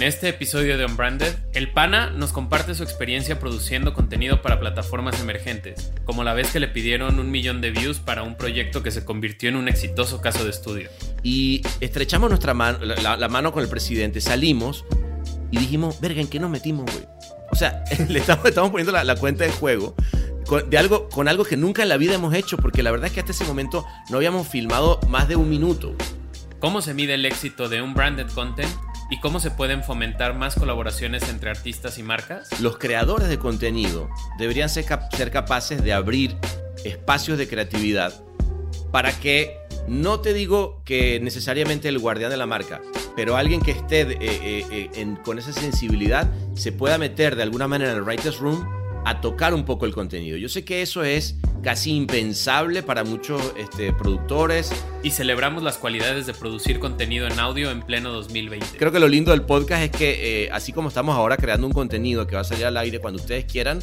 [0.00, 5.20] En este episodio de Unbranded, el pana nos comparte su experiencia produciendo contenido para plataformas
[5.20, 8.92] emergentes, como la vez que le pidieron un millón de views para un proyecto que
[8.92, 10.88] se convirtió en un exitoso caso de estudio.
[11.22, 14.86] Y estrechamos nuestra mano, la, mano con el presidente, salimos
[15.50, 17.04] y dijimos, verga, ¿en qué nos metimos, güey?
[17.50, 19.94] O sea, le estamos, estamos poniendo la, cuenta de juego
[20.46, 23.08] con, de algo, con algo que nunca en la vida hemos hecho, porque la verdad
[23.08, 25.94] es que hasta ese momento no habíamos filmado más de un minuto.
[26.58, 28.70] ¿Cómo se mide el éxito de un branded content?
[29.10, 32.60] ¿Y cómo se pueden fomentar más colaboraciones entre artistas y marcas?
[32.60, 36.36] Los creadores de contenido deberían ser, capaces de abrir
[36.84, 38.14] espacios de creatividad
[38.92, 42.80] para que, no te digo que necesariamente el guardián de la marca,
[43.16, 47.66] pero alguien que esté eh, eh, eh, con esa sensibilidad se pueda meter de alguna
[47.66, 48.64] manera en el writer's room
[49.04, 50.36] a tocar un poco el contenido.
[50.36, 54.72] Yo sé que eso es casi impensable para muchos este, productores.
[55.02, 58.76] Y celebramos las cualidades de producir contenido en audio en pleno 2020.
[58.78, 61.72] Creo que lo lindo del podcast es que eh, así como estamos ahora creando un
[61.72, 63.78] contenido que va a salir al aire cuando ustedes quieran,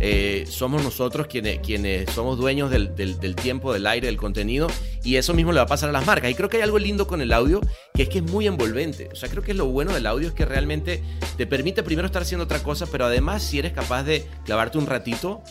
[0.00, 4.68] eh, somos nosotros quienes, quienes somos dueños del, del, tiempo, del aire, del contenido,
[5.02, 6.30] y eso mismo le va a pasar a las marcas.
[6.30, 7.60] Y creo que hay algo lindo con el audio,
[7.94, 9.08] que es que es muy envolvente.
[9.12, 11.02] O sea, creo que lo bueno del audio es que realmente
[11.36, 14.86] te permite primero estar haciendo otra cosa, pero además si eres capaz de clavarte un
[14.86, 15.42] ratito,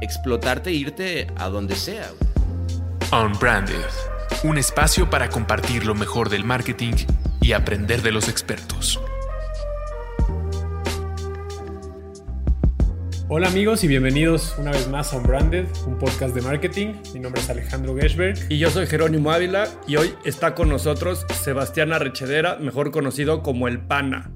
[0.00, 2.10] explotarte e irte a donde sea.
[3.12, 3.76] Unbranded,
[4.44, 6.94] un espacio para compartir lo mejor del marketing
[7.40, 9.00] y aprender de los expertos.
[13.34, 16.96] Hola amigos y bienvenidos una vez más a Unbranded, un podcast de marketing.
[17.14, 18.36] Mi nombre es Alejandro Geschberg.
[18.50, 23.68] Y yo soy Jerónimo Ávila y hoy está con nosotros Sebastián Arrechedera, mejor conocido como
[23.68, 24.30] el Pana.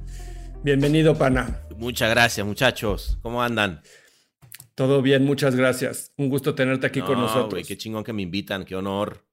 [0.65, 1.61] Bienvenido, Pana.
[1.77, 3.19] Muchas gracias, muchachos.
[3.21, 3.83] ¿Cómo andan?
[4.75, 6.15] Todo bien, muchas gracias.
[6.17, 7.69] Un gusto tenerte aquí con nosotros.
[7.69, 9.27] qué chingón que me invitan, qué honor.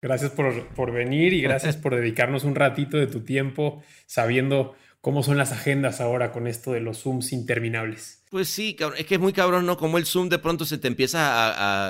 [0.00, 5.22] Gracias por, por venir y gracias por dedicarnos un ratito de tu tiempo sabiendo cómo
[5.22, 8.21] son las agendas ahora con esto de los Zooms interminables.
[8.32, 9.76] Pues sí, es que es muy cabrón, ¿no?
[9.76, 11.18] Como el Zoom de pronto se te empieza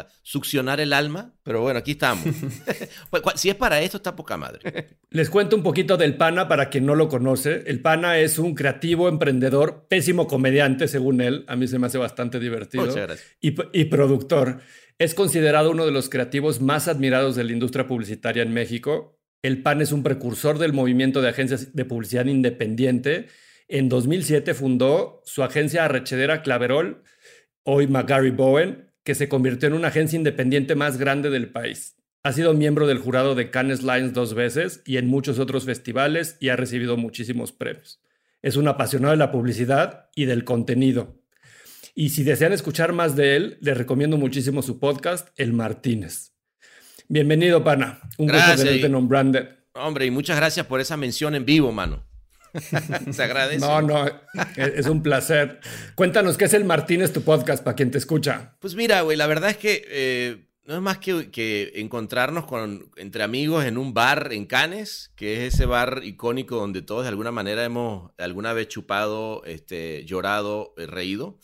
[0.00, 2.24] a, succionar el alma, pero bueno, aquí estamos.
[3.10, 4.98] Pues, si es para esto, está poca madre.
[5.10, 7.62] Les cuento un poquito del Pana para quien no lo conoce.
[7.66, 11.44] El Pana es un creativo emprendedor, pésimo comediante, según él.
[11.46, 12.86] A mí se me hace bastante divertido.
[12.86, 13.36] Muchas gracias.
[13.40, 14.62] Y, y productor.
[14.98, 19.16] Es considerado uno de los creativos más admirados de la industria publicitaria en México.
[19.42, 23.28] El PAN es un precursor del movimiento de agencias de publicidad independiente
[23.72, 27.02] en 2007 fundó su agencia arrechedera Claverol,
[27.62, 31.96] hoy McGarry Bowen, que se convirtió en una agencia independiente más grande del país.
[32.22, 36.36] Ha sido miembro del jurado de Cannes Lions dos veces y en muchos otros festivales
[36.38, 38.02] y ha recibido muchísimos premios.
[38.42, 41.22] Es un apasionado de la publicidad y del contenido.
[41.94, 46.34] Y si desean escuchar más de él, les recomiendo muchísimo su podcast, El Martínez.
[47.08, 48.00] Bienvenido, pana.
[48.18, 49.48] Un gusto tenerte en Branded.
[49.72, 52.11] Hombre, y muchas gracias por esa mención en vivo, mano.
[53.12, 53.60] Se agradece.
[53.60, 54.06] No, no,
[54.56, 55.60] es un placer.
[55.94, 58.56] Cuéntanos qué es el Martínez, tu podcast, para quien te escucha.
[58.60, 62.90] Pues mira, güey, la verdad es que eh, no es más que, que, encontrarnos con,
[62.96, 67.08] entre amigos en un bar en Cannes, que es ese bar icónico donde todos de
[67.08, 71.38] alguna manera hemos alguna vez chupado, este, llorado, eh, reído.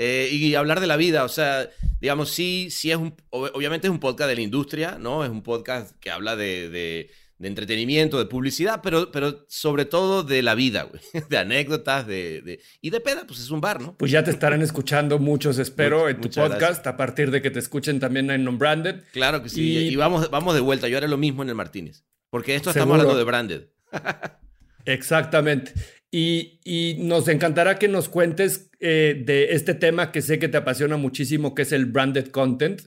[0.00, 1.68] Eh, y hablar de la vida, o sea,
[2.00, 5.24] digamos, sí, sí es un, obviamente es un podcast de la industria, ¿no?
[5.24, 7.10] Es un podcast que habla de de
[7.46, 11.00] entretenimiento, de publicidad, pero, pero sobre todo de la vida, güey.
[11.28, 13.96] De anécdotas, de, y de peda, pues es un bar, ¿no?
[13.96, 17.58] Pues ya te estarán escuchando muchos, espero, en tu podcast, a partir de que te
[17.58, 19.04] escuchen también en Non-Branded.
[19.12, 22.04] Claro que sí, y, vamos, vamos de vuelta, yo haré lo mismo en el Martínez,
[22.30, 23.62] porque esto estamos hablando de Branded.
[24.84, 25.72] Exactamente.
[26.10, 30.96] Y, nos encantará que nos cuentes eh, de este tema que sé que te apasiona
[30.96, 32.82] muchísimo, que es el branded content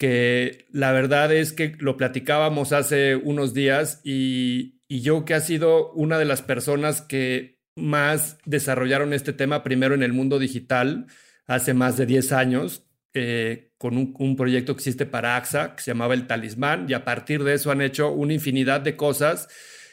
[0.00, 5.92] que la verdad es que lo platicábamos hace unos días y, yo que ha sido
[5.92, 11.06] una de las personas que más desarrollaron este tema primero en el mundo digital
[11.46, 15.82] hace más de 10 años, eh, con un, un, proyecto que existe para AXA, que
[15.82, 19.48] se llamaba El Talismán, y a partir de eso han hecho una infinidad de cosas.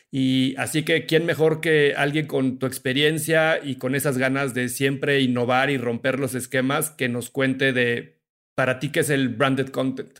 [0.09, 4.69] Y así que, ¿quién mejor que alguien con tu experiencia y con esas ganas de
[4.69, 8.16] siempre innovar y romper los esquemas que nos cuente de
[8.57, 10.17] para ti, ¿qué es el branded content?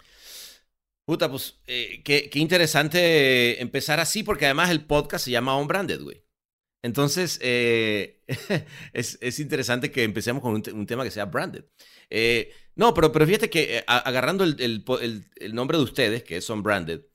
[1.05, 6.01] Puta, pues eh, qué, interesante empezar así, porque además el podcast se llama On Branded,
[6.01, 6.23] güey.
[6.83, 8.23] Entonces, eh,
[8.93, 11.65] es, interesante que empecemos con un, tema que sea branded.
[12.11, 14.83] Eh, no, pero, pero fíjate que agarrando el,
[15.53, 17.05] nombre de ustedes, que es On Branded,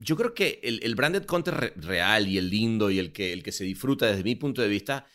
[0.00, 3.52] yo creo que el, branded content real y el lindo y el que, el que
[3.52, 5.06] se disfruta desde mi punto de vista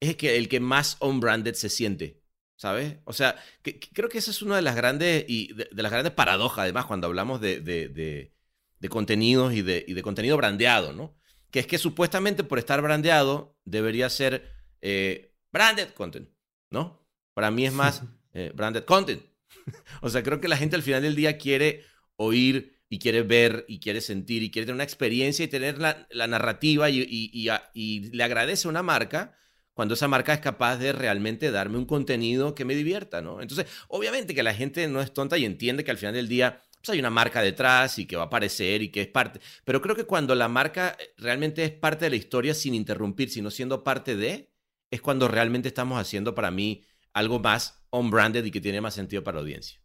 [0.00, 2.25] es el que, el que más on branded se siente.
[2.56, 2.96] ¿Sabes?
[3.04, 6.64] O sea, creo que esa es una de las grandes y de, las grandes paradojas,
[6.64, 11.16] además, cuando hablamos de, de, de contenidos y de, y de contenido brandeado, ¿no?
[11.56, 16.28] que es que supuestamente por estar brandeado debería ser eh, branded content,
[16.70, 17.08] ¿no?
[17.32, 18.02] Para mí es más
[18.34, 19.22] eh, branded content.
[20.02, 21.84] o sea, creo que la gente al final del día quiere
[22.16, 26.06] oír y quiere ver y quiere sentir y quiere tener una experiencia y tener la,
[26.26, 29.36] narrativa y, y, le agradece a una marca
[29.76, 33.42] cuando esa marca es capaz de realmente darme un contenido que me divierta, ¿no?
[33.42, 36.62] Entonces, obviamente que la gente no es tonta y entiende que al final del día
[36.80, 39.82] pues, hay una marca detrás y que va a aparecer y que es parte, pero
[39.82, 43.84] creo que cuando la marca realmente es parte de la historia sin interrumpir, sino siendo
[43.84, 44.50] parte de,
[44.90, 46.82] es cuando realmente estamos haciendo para mí
[47.12, 49.78] algo más on-branded y que tiene más sentido para la audiencia.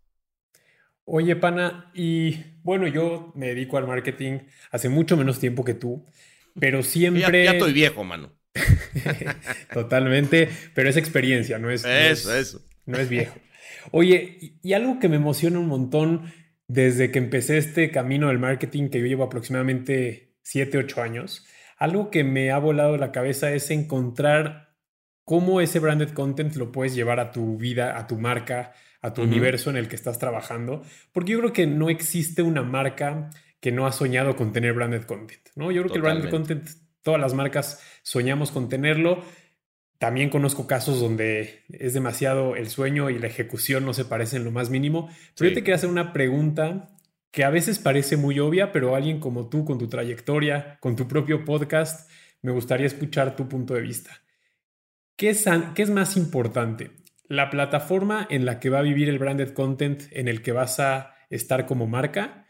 [1.04, 4.40] Oye, pana, y bueno, yo me dedico al marketing
[4.72, 6.06] hace mucho menos tiempo que tú,
[6.58, 7.44] pero siempre...
[7.44, 8.32] Ya, estoy viejo, mano.
[9.74, 11.86] Totalmente, pero es experiencia, no es...
[11.86, 12.62] Eso, no es, eso.
[12.86, 13.36] No es viejo.
[13.92, 16.34] Oye, y, algo que me emociona un montón
[16.68, 21.46] desde que empecé este camino del marketing que yo llevo aproximadamente 7, 8 años,
[21.78, 24.76] algo que me ha volado la cabeza es encontrar
[25.26, 29.24] cómo ese branded content lo puedes llevar a tu vida, a tu marca, a tu
[29.24, 33.72] universo en el que estás trabajando, porque yo creo que no existe una marca que
[33.72, 35.72] no ha soñado con tener branded content, ¿no?
[35.72, 36.70] Yo creo que el branded content,
[37.04, 39.24] todas las marcas soñamos con tenerlo.
[39.98, 44.52] También conozco casos donde es demasiado el sueño y la ejecución no se parecen lo
[44.52, 45.10] más mínimo.
[45.38, 46.90] Pero yo te quería hacer una pregunta
[47.32, 51.08] que a veces parece muy obvia, pero alguien como tú, con tu trayectoria, con tu
[51.08, 52.10] propio podcast,
[52.42, 54.22] me gustaría escuchar tu punto de vista.
[55.16, 55.46] ¿Qué es,
[55.76, 56.92] qué es más importante?
[57.32, 60.82] la plataforma en la que va a vivir el branded content en el que vas
[60.82, 62.46] a estar como marca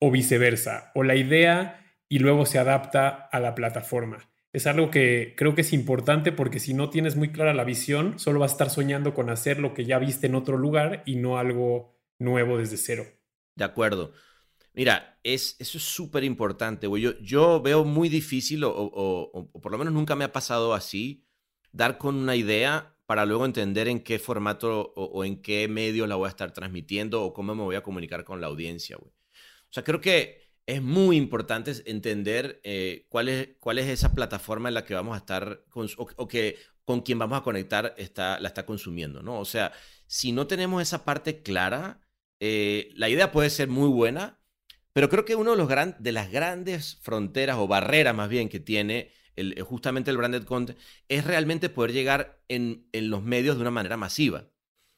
[0.00, 4.30] o viceversa, o la idea y luego se adapta a la plataforma.
[4.52, 8.18] Es algo que creo que es importante porque si no tienes muy clara la visión,
[8.18, 11.16] solo vas a estar soñando con hacer lo que ya viste en otro lugar y
[11.16, 13.04] no algo nuevo desde cero.
[13.56, 14.12] De acuerdo.
[14.72, 16.88] Mira, es, eso es súper importante.
[17.00, 21.24] Yo, yo veo muy difícil, o, o por lo menos nunca me ha pasado así,
[21.72, 26.14] dar con una idea para luego entender en qué formato o, en qué medio la
[26.14, 29.10] voy a estar transmitiendo o cómo me voy a comunicar con la audiencia, güey.
[29.12, 33.58] O sea, creo que es muy importante entender eh, cuál, es,
[33.88, 37.94] esa plataforma en la que vamos a estar o, que con quien vamos a conectar
[37.98, 39.38] está, la está consumiendo, ¿no?
[39.40, 39.72] O sea,
[40.06, 42.00] si no tenemos esa parte clara,
[42.40, 44.38] eh, la idea puede ser muy buena,
[44.92, 48.48] pero creo que uno de, los gran, de las grandes fronteras o barreras más bien
[48.48, 50.78] que tiene el, justamente el branded content,
[51.08, 54.50] es realmente poder llegar en, en los medios de una manera masiva.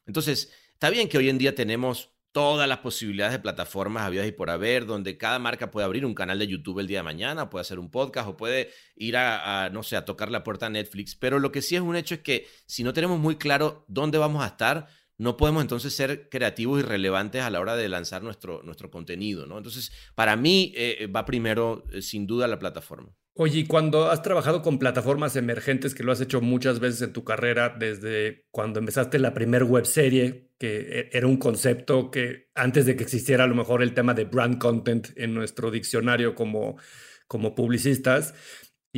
[0.06, 4.32] Entonces, está bien que hoy en día tenemos todas las posibilidades de plataformas habidas y
[4.32, 7.48] por haber, donde cada marca puede abrir un canal de YouTube el día de mañana,
[7.48, 10.68] puede hacer un podcast o puede ir a, no sé, a tocar la puerta a
[10.68, 11.14] Netflix.
[11.14, 14.18] Pero lo que sí es un hecho es que si no tenemos muy claro dónde
[14.18, 14.86] vamos a estar,
[15.16, 19.46] no podemos entonces ser creativos y relevantes a la hora de lanzar nuestro, nuestro contenido,
[19.46, 19.56] ¿no?
[19.56, 23.16] Entonces, para mí eh, va primero, eh, sin duda, la plataforma.
[23.32, 27.14] Oye, y cuando has trabajado con plataformas emergentes, que lo has hecho muchas veces en
[27.14, 32.86] tu carrera, desde cuando empezaste la primer webserie, que e, era un concepto que antes
[32.86, 36.76] de que existiera a lo mejor el tema de brand content en nuestro diccionario como,
[37.28, 38.34] como publicistas,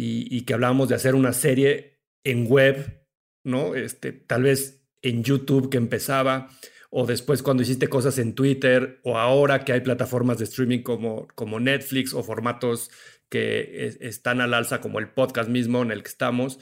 [0.00, 3.04] y, que hablábamos de hacer una serie en web,
[3.44, 3.74] ¿no?
[3.74, 6.48] Este, tal vez en YouTube que empezaba,
[6.90, 11.26] o después cuando hiciste cosas en Twitter, o ahora que hay plataformas de streaming como,
[11.34, 12.90] como Netflix o formatos
[13.28, 16.58] que están al alza, como el podcast mismo en el que estamos.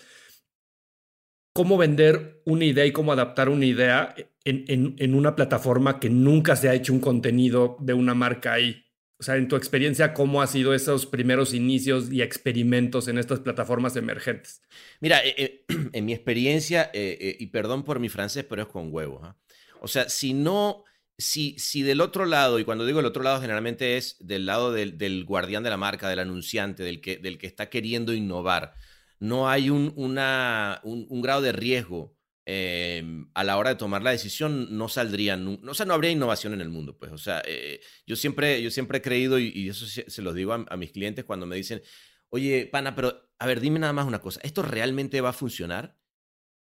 [1.56, 6.54] ¿Cómo vender una idea y cómo adaptar una idea en, en, una plataforma que nunca
[6.54, 8.84] se ha hecho un contenido de una marca ahí?
[9.18, 13.40] O sea, en tu experiencia, ¿cómo ha sido esos primeros inicios y experimentos en estas
[13.40, 14.60] plataformas emergentes?
[15.00, 18.92] Mira, eh, eh, en mi experiencia, eh, y perdón por mi francés, pero es con
[18.92, 19.22] huevos.
[19.24, 19.38] ¿ah?
[19.80, 20.84] O sea, si no,
[21.16, 24.72] si, si del otro lado, y cuando digo el otro lado generalmente es del lado
[24.72, 28.74] del, guardián de la marca, del anunciante, del que, del que está queriendo innovar,
[29.18, 34.10] no hay un, una, un, grado de riesgo em, a la hora de tomar la
[34.10, 37.80] decisión, no saldrían, o sea, no habría innovación en el mundo, pues, o sea, eh,
[38.06, 41.46] yo, siempre, yo siempre he creído, y, eso se, lo digo a, mis clientes cuando
[41.46, 41.82] me dicen,
[42.28, 45.98] oye, pana, pero, a ver, dime nada más una cosa, ¿esto realmente va a funcionar?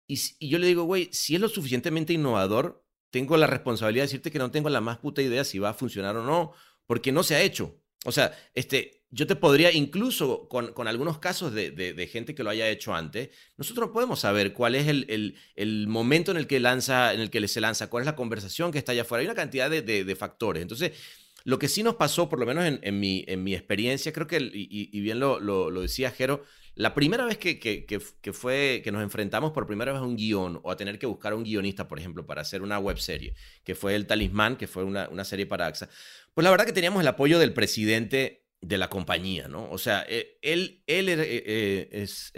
[0.08, 4.08] Y, y yo le digo, güey, si es lo suficientemente innovador, tengo la responsabilidad de
[4.08, 6.54] decirte que no tengo la más puta idea si va a funcionar o no,
[6.86, 7.82] porque no se ha hecho.
[8.06, 12.44] O sea, este, yo te podría, incluso con, con algunos casos de, de, gente que
[12.44, 16.38] lo haya hecho antes, nosotros no podemos saber cuál es el, el, el, momento en
[16.38, 19.04] el que lanza, en el que se lanza, cuál es la conversación que está allá
[19.04, 19.22] afuera.
[19.22, 20.62] Hay una cantidad de, de factores.
[20.62, 20.92] Entonces,
[21.46, 24.38] lo que sí nos pasó, por lo menos en, mi, en mi experiencia, creo que,
[24.52, 26.44] y, bien lo, lo, lo decía Jero,
[26.74, 30.60] la primera vez que, que, fue, que nos enfrentamos por primera vez a un guion
[30.64, 33.36] o a tener que buscar a un guionista, por ejemplo, para hacer una web serie,
[33.64, 35.88] que fue El Talismán, que fue una, serie para AXA,
[36.34, 39.70] pues la verdad que teníamos el apoyo del presidente de la compañía, ¿no?
[39.70, 42.32] O sea, eh, él, él eh, es...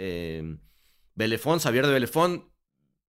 [1.14, 2.52] Belefón, Xavier de Belefón,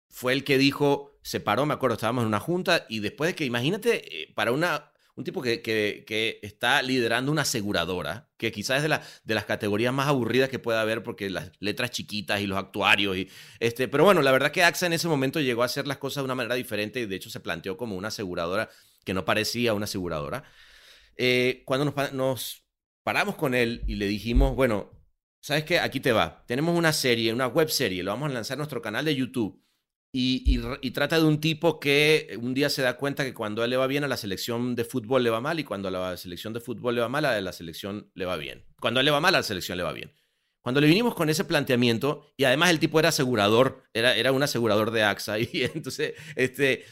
[0.08, 3.34] fue el que dijo, se paró, me acuerdo, estábamos en una junta y después de
[3.34, 8.82] que, imagínate, para una, un tipo que, que, está liderando una aseguradora, que quizás es
[8.84, 12.46] de, la, de las categorías más aburridas que pueda haber porque las letras chiquitas y
[12.46, 13.16] los actuarios.
[13.16, 15.98] Y, este, pero bueno, la verdad que AXA en ese momento llegó a hacer las
[15.98, 18.70] cosas de una manera diferente y de hecho se planteó como una aseguradora
[19.04, 20.44] que no parecía una aseguradora.
[21.16, 22.65] Eh, cuando nos
[23.06, 24.90] paramos con él y le dijimos, bueno,
[25.40, 25.78] ¿sabes qué?
[25.78, 26.44] Aquí te va.
[26.48, 29.62] Tenemos una serie, una web serie, lo vamos a lanzar en nuestro canal de YouTube
[30.10, 33.70] y, trata de un tipo que un día se da cuenta que cuando a él
[33.70, 36.16] le va bien a la selección de fútbol le va mal y cuando a la
[36.16, 38.64] selección de fútbol le va mal a la selección le va bien.
[38.80, 40.12] Cuando a él le va mal a la selección le va bien.
[40.60, 44.42] Cuando le vinimos con ese planteamiento, y además el tipo era asegurador, era, era un
[44.42, 46.84] asegurador de AXA, y entonces este,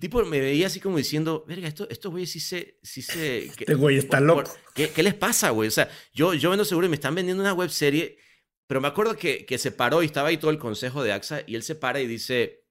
[0.00, 2.78] tipo me veía así como diciendo, verga, esto, estos güeyes sí se...
[2.82, 4.50] Sí se este güey está loco.
[4.74, 5.68] ¿qué, ¿qué, les pasa, güey?
[5.68, 8.18] O sea, yo, yo vendo seguro y me están vendiendo una web serie,
[8.66, 11.42] pero me acuerdo que, que se paró y estaba ahí todo el consejo de AXA,
[11.46, 12.64] y él se para y dice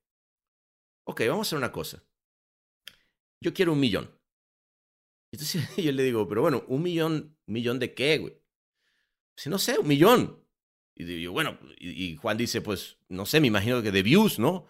[1.06, 2.03] ok, vamos a hacer una cosa.
[3.42, 4.10] Yo quiero un millón.
[5.32, 8.38] Entonces yo le digo, pero bueno, ¿un millón, un millón de qué, güey?
[9.36, 10.44] Si no sé, un millón.
[10.96, 14.68] Y digo, bueno, y, Juan dice, pues, no sé, me imagino que de views, ¿no?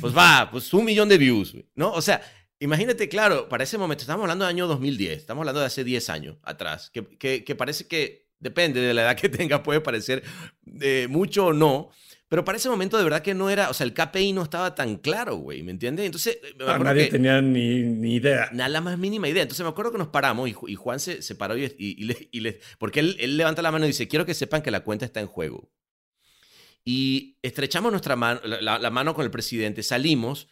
[0.00, 1.92] Pues va, pues un millón de views, güey, ¿no?
[1.92, 2.22] O sea,
[2.58, 6.10] imagínate, claro, para ese momento, estamos hablando del año 2010, estamos hablando de hace 10
[6.10, 10.22] años atrás, que, que, que parece que, depende de la edad que tenga, puede parecer
[10.80, 11.90] eh, mucho o no,
[12.28, 14.74] pero para ese momento de verdad que no era, o sea, el KPI no estaba
[14.74, 16.06] tan claro, güey, ¿me entiendes?
[16.06, 18.48] Entonces, me ah, nadie tenía ni, ni, idea.
[18.52, 19.42] Nada, la más mínima idea.
[19.42, 22.40] Entonces me acuerdo que nos paramos y, Juan se, se paró y, y, le, y
[22.40, 25.04] le, porque él, él, levanta la mano y dice, quiero que sepan que la cuenta
[25.04, 25.70] está en juego.
[26.88, 30.48] Y estrechamos nuestra mano, la, mano con el presidente, salimos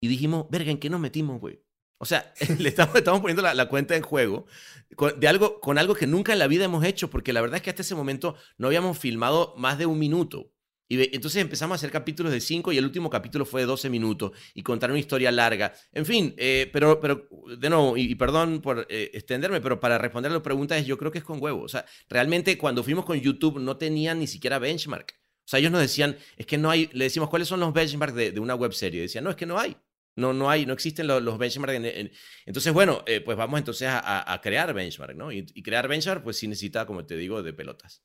[0.00, 1.60] y dijimos, verga, ¿en qué nos metimos, güey?
[1.98, 4.46] O sea, le estamos, estamos poniendo la, cuenta en juego
[4.94, 7.56] con, de algo, con algo que nunca en la vida hemos hecho, porque la verdad
[7.56, 10.52] es que hasta ese momento no habíamos filmado más de un minuto.
[10.86, 13.90] Y entonces empezamos a hacer capítulos de 5 y el último capítulo fue de 12
[13.90, 15.74] minutos y contar una historia larga.
[15.90, 17.28] En fin, eh, pero, pero
[17.58, 20.98] de nuevo, y, perdón por eh, extenderme, pero para responder a la pregunta es, yo
[20.98, 21.62] creo que es con huevo.
[21.62, 25.23] O sea, realmente cuando fuimos con YouTube no tenían ni siquiera benchmark.
[25.44, 28.14] O sea, ellos nos decían, es que no hay, le decimos, ¿cuáles son los benchmarks
[28.14, 29.02] de, de una web serie?
[29.02, 29.76] Decían, no, es que no hay.
[30.16, 31.80] No, no hay, no existen los, los benchmarks.
[32.46, 35.32] entonces, bueno, eh, pues vamos entonces a, a, crear benchmark, ¿no?
[35.32, 38.02] Y, y crear benchmark, pues sí necesita, como te digo, de pelotas.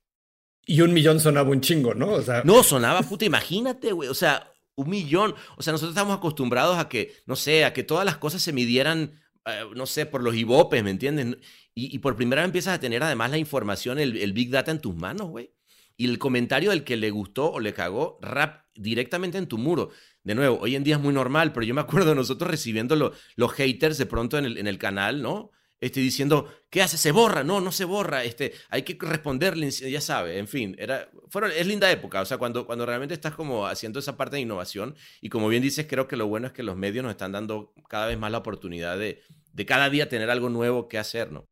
[0.65, 2.11] Y un millón sonaba un chingo, ¿no?
[2.13, 2.43] O sea...
[2.43, 4.09] No, sonaba puta, imagínate, güey.
[4.09, 5.35] O sea, un millón.
[5.57, 8.53] O sea, nosotros estamos acostumbrados a que, no sé, a que todas las cosas se
[8.53, 9.13] midieran,
[9.45, 11.37] eh, no sé, por los ibopes, ¿me entiendes?
[11.73, 14.79] Y, por primera vez empiezas a tener además la información, el, el Big Data en
[14.79, 15.53] tus manos, güey.
[15.99, 19.89] Y el comentario del que le gustó o le cagó, rap directamente en tu muro.
[20.23, 23.13] De nuevo, hoy en día es muy normal, pero yo me acuerdo de nosotros recibiendo
[23.35, 25.51] los haters de pronto en el, en el canal, ¿no?
[25.81, 26.97] este, diciendo, ¿qué hace?
[26.97, 31.09] Se borra, no, no se borra, este, hay que responderle, ya sabe, en fin, era,
[31.29, 34.41] fueron, es linda época, o sea, cuando, cuando realmente estás como haciendo esa parte de
[34.41, 37.31] innovación y como bien dices, creo que lo bueno es que los medios nos están
[37.31, 39.21] dando cada vez más la oportunidad de,
[39.53, 41.45] de cada día tener algo nuevo que hacer, ¿no?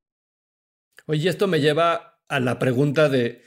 [1.06, 3.44] Oye, esto me lleva a la pregunta de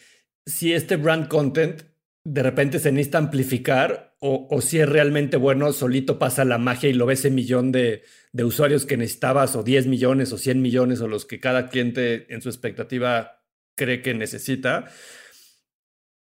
[0.51, 1.83] si este brand content
[2.25, 6.93] de repente se necesita amplificar o, si es realmente bueno, solito pasa la magia y
[6.93, 8.03] lo ve ese millón de,
[8.35, 12.43] usuarios que necesitabas o 10 millones o 100 millones o los que cada cliente en
[12.43, 13.43] su expectativa
[13.75, 14.91] cree que necesita.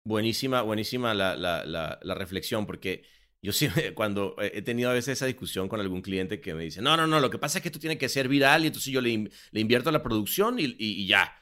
[0.04, 3.04] Buenísima, buenísima la, la, reflexión porque
[3.40, 6.82] yo sí, cuando he tenido a veces esa discusión con algún cliente que me dice,
[6.82, 8.92] no, no, no, lo que pasa es que esto tiene que ser viral y entonces
[8.92, 11.36] yo le, invierto a la producción y, y, ya.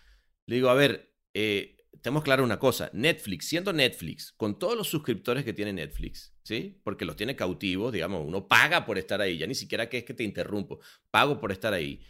[0.47, 4.89] Le digo, a ver, eh, tenemos claro una cosa, Netflix, siendo Netflix, con todos los
[4.89, 6.81] suscriptores que tiene Netflix, ¿sí?
[6.83, 10.05] Porque los tiene cautivos, digamos, uno paga por estar ahí, ya ni siquiera que es
[10.05, 10.81] que te interrumpo,
[11.13, 12.01] pago por estar ahí.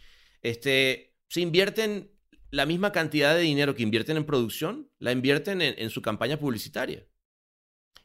[0.41, 2.11] Este, se invierten
[2.49, 7.07] la misma cantidad de dinero que invierten en producción, la invierten en, su campaña publicitaria.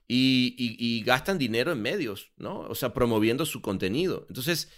[0.07, 2.61] y, gastan dinero en medios, ¿no?
[2.61, 4.27] O sea, promoviendo su contenido.
[4.29, 4.71] Entonces,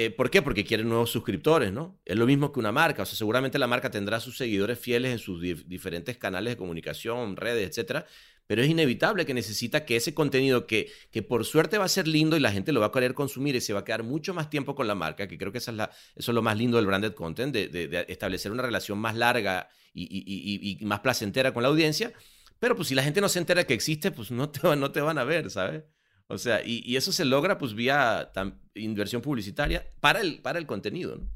[0.00, 0.42] eh, ¿Por qué?
[0.42, 2.00] Porque quieren nuevos suscriptores, ¿no?
[2.04, 3.02] Es lo mismo que una marca.
[3.02, 7.34] O sea, seguramente la marca tendrá sus seguidores fieles en sus diferentes canales de comunicación,
[7.34, 8.06] redes, etcétera.
[8.46, 12.06] Pero es inevitable que necesita que ese contenido que, que por suerte va a ser
[12.06, 14.34] lindo y la gente lo va a querer consumir y se va a quedar mucho
[14.34, 16.56] más tiempo con la marca, que creo que esa es la, eso es lo más
[16.56, 21.70] lindo del branded content, de, establecer una relación más larga y, más placentera con la
[21.70, 22.12] audiencia.
[22.60, 25.00] Pero pues si la gente no se entera que existe, pues no te, no te
[25.00, 25.82] van a ver, ¿sabes?
[26.28, 28.30] O sea, y, eso se logra pues vía
[28.74, 31.30] inversión publicitaria para el, para el contenido, ¿no?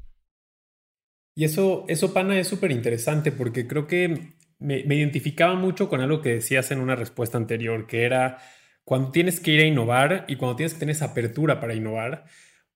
[1.35, 6.21] Y eso, eso Pana, es súper interesante porque creo que me, identificaba mucho con algo
[6.21, 8.37] que decías en una respuesta anterior, que era
[8.83, 12.25] cuando tienes que ir a innovar y cuando tienes que tener esa apertura para innovar,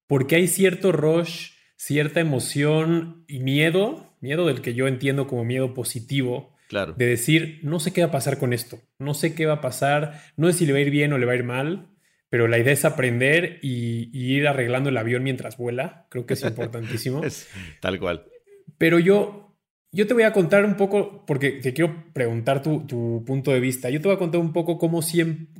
[0.07, 5.73] porque hay cierto rush, cierta emoción y miedo miedo del que yo entiendo como miedo
[5.73, 6.93] positivo, Claro.
[6.97, 9.61] de decir, no sé qué va a pasar con esto, no sé qué va a
[9.61, 11.87] pasar, no sé si le va a ir bien o le va a ir mal,
[12.29, 16.33] pero la idea es aprender y, y ir arreglando el avión mientras vuela, creo que
[16.33, 17.23] es importantísimo.
[17.25, 18.25] Es tal cual.
[18.77, 19.57] Pero yo,
[19.91, 23.59] yo te voy a contar un poco, porque te quiero preguntar tu, tu punto de
[23.59, 25.01] vista, yo te voy a contar un poco cómo,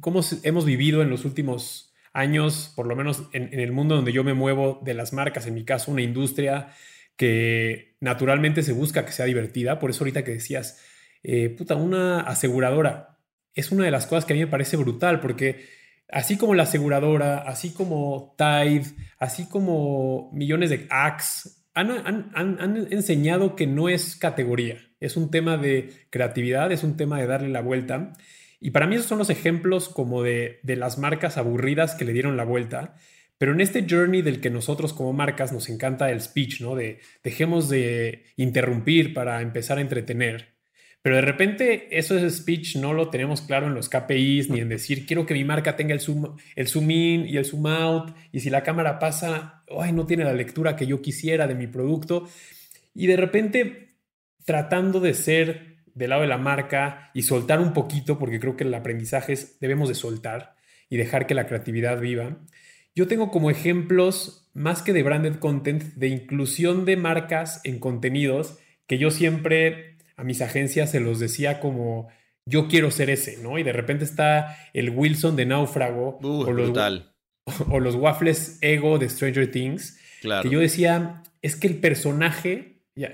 [0.02, 4.12] cómo hemos vivido en los últimos años, por lo menos en, en el mundo donde
[4.12, 6.70] yo me muevo de las marcas, en mi caso una industria
[7.16, 10.82] que naturalmente se busca que sea divertida, por eso ahorita que decías,
[11.24, 13.18] eh, puta, una aseguradora
[13.54, 15.66] es una de las cosas que a mí me parece brutal, porque
[16.10, 18.86] así como la aseguradora, así como Tide,
[19.20, 25.30] así como millones de Axe, han, han- han- enseñado que no es categoría, es un
[25.32, 28.14] tema de creatividad, es un tema de darle la vuelta.
[28.60, 32.14] Y para mí esos son los ejemplos como de, de las marcas aburridas que le
[32.14, 32.96] dieron la vuelta.
[33.38, 36.74] Pero en este journey del que nosotros como marcas nos encanta el speech, ¿no?
[36.76, 40.57] De dejemos de interrumpir para empezar a entretener.
[41.08, 44.68] Pero de repente eso ese speech no lo tenemos claro en los KPIs ni en
[44.68, 48.14] decir quiero que mi marca tenga el zoom, el zoom in y el zoom out
[48.34, 51.66] y si la cámara pasa, ay, no tiene la lectura que yo quisiera de mi
[51.68, 52.28] producto.
[52.94, 53.96] Y de repente
[54.44, 58.66] tratando de ser del lado de la marca y soltar un poquito, porque creo que
[58.66, 60.56] el aprendizaje es debemos de soltar
[60.90, 62.40] y dejar que la creatividad viva.
[62.94, 68.60] Yo tengo como ejemplos, más que de branded content, de inclusión de marcas en contenidos
[68.88, 72.10] que yo siempre a mis agencias se los decía como
[72.46, 73.58] yo quiero ser ese, ¿no?
[73.60, 76.72] Y de repente está el Wilson de Náufrago Uh, o, los,
[77.70, 80.44] o los waffles Ego de Stranger Things, Claro.
[80.44, 83.12] que yo decía, es que el personaje ya,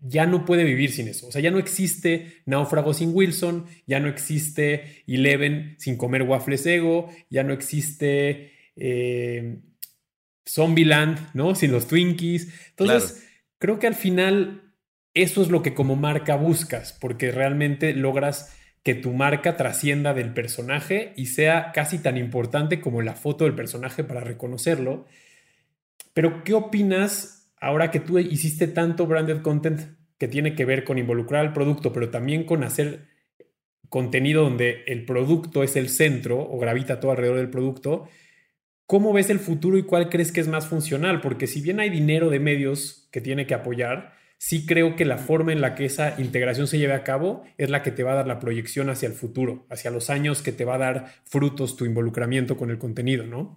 [0.00, 1.28] ya no puede vivir sin eso.
[1.28, 6.66] O sea, ya no existe Náufrago sin Wilson, ya no existe Eleven sin comer waffles
[6.66, 9.60] Ego, ya no existe eh,
[10.46, 11.54] Zombieland, ¿no?
[11.54, 12.52] Sin los Twinkies.
[12.70, 13.26] Entonces,
[13.58, 14.63] creo que al final
[15.14, 20.34] eso es lo que como marca buscas, porque realmente logras que tu marca trascienda del
[20.34, 25.06] personaje y sea casi tan importante como la foto del personaje para reconocerlo.
[26.12, 29.80] Pero, ¿qué opinas ahora que tú hiciste tanto branded content
[30.18, 33.08] que tiene que ver con involucrar al producto, pero también con hacer
[33.88, 38.08] contenido donde el producto es el centro o gravita todo alrededor del producto?
[38.86, 41.22] ¿Cómo ves el futuro y cuál crees que es más funcional?
[41.22, 45.18] Porque si bien hay dinero de medios que tiene que apoyar, sí creo que la
[45.18, 48.12] forma en la que esa integración se lleve a cabo es la que te va
[48.12, 51.14] a dar la proyección hacia el futuro, hacia los años que te va a dar
[51.24, 53.54] frutos tu involucramiento con el contenido, ¿no?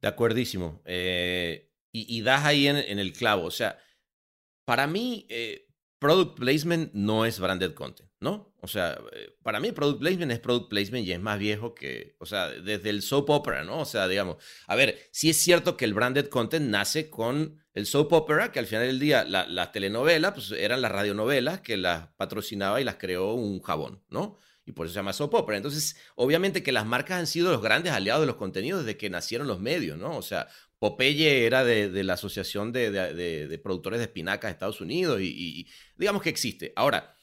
[0.00, 0.82] De acuerdísimo.
[0.84, 3.44] Eh, y, das ahí en, en, el clavo.
[3.44, 3.78] O sea,
[4.64, 5.68] para mí, eh,
[6.04, 8.54] product placement no es branded content, ¿no?
[8.60, 12.14] O sea, eh, para mí product placement es product placement y es más viejo que,
[12.18, 13.78] o sea, desde el soap opera, ¿no?
[13.78, 14.36] O sea, digamos,
[14.66, 18.58] a ver, sí es cierto que el branded content nace con el soap opera, que
[18.58, 22.84] al final del día la, la telenovela, pues eran las radionovelas que las patrocinaba y
[22.84, 24.36] las creó un jabón, ¿no?
[24.66, 25.56] Y por eso se llama soap opera.
[25.56, 29.08] Entonces, obviamente que las marcas han sido los grandes aliados de los contenidos desde que
[29.08, 30.18] nacieron los medios, ¿no?
[30.18, 30.48] O sea,
[30.84, 35.66] Popeye era de, la Asociación de, Productores de Espinacas de Estados Unidos y,
[35.96, 36.74] digamos que existe.
[36.76, 37.16] Ahora,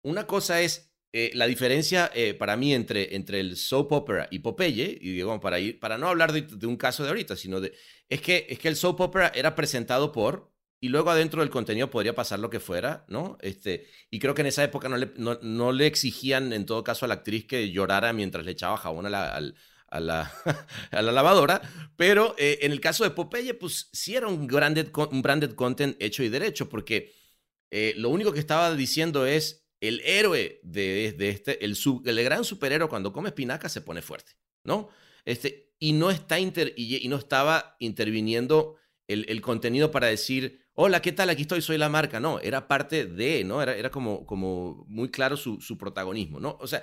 [0.00, 4.38] una cosa es eh, la diferencia eh, para mí entre, entre el soap opera y
[4.38, 7.74] Popeye, y digamos, para, para no hablar de, un caso de ahorita, sino de,
[8.08, 11.90] es que, es que el soap opera era presentado por, y luego adentro del contenido
[11.90, 13.36] podría pasar lo que fuera, ¿no?
[13.42, 16.82] Este, y creo que en esa época no le, no, no le exigían, en todo
[16.82, 19.54] caso, a la actriz que llorara mientras le echaba jabón al,
[19.88, 20.32] a la,
[20.90, 21.62] a la, lavadora,
[21.96, 25.96] pero eh, en el caso de Popeye, pues sí era un branded, un branded content
[26.00, 27.12] hecho y derecho, porque
[27.70, 32.22] eh, lo único que estaba diciendo es el héroe de, de este, el, sub, el,
[32.22, 34.32] gran superhéroe cuando come espinaca se pone fuerte,
[34.64, 34.88] ¿no?
[35.24, 38.76] Este, y, no está inter, y, no estaba interviniendo
[39.08, 41.30] el, el, contenido para decir, hola, ¿qué tal?
[41.30, 42.20] Aquí estoy, soy la marca.
[42.20, 43.60] No, era parte de, ¿no?
[43.60, 46.56] Era, era como, como muy claro su, su protagonismo, ¿no?
[46.60, 46.82] O sea,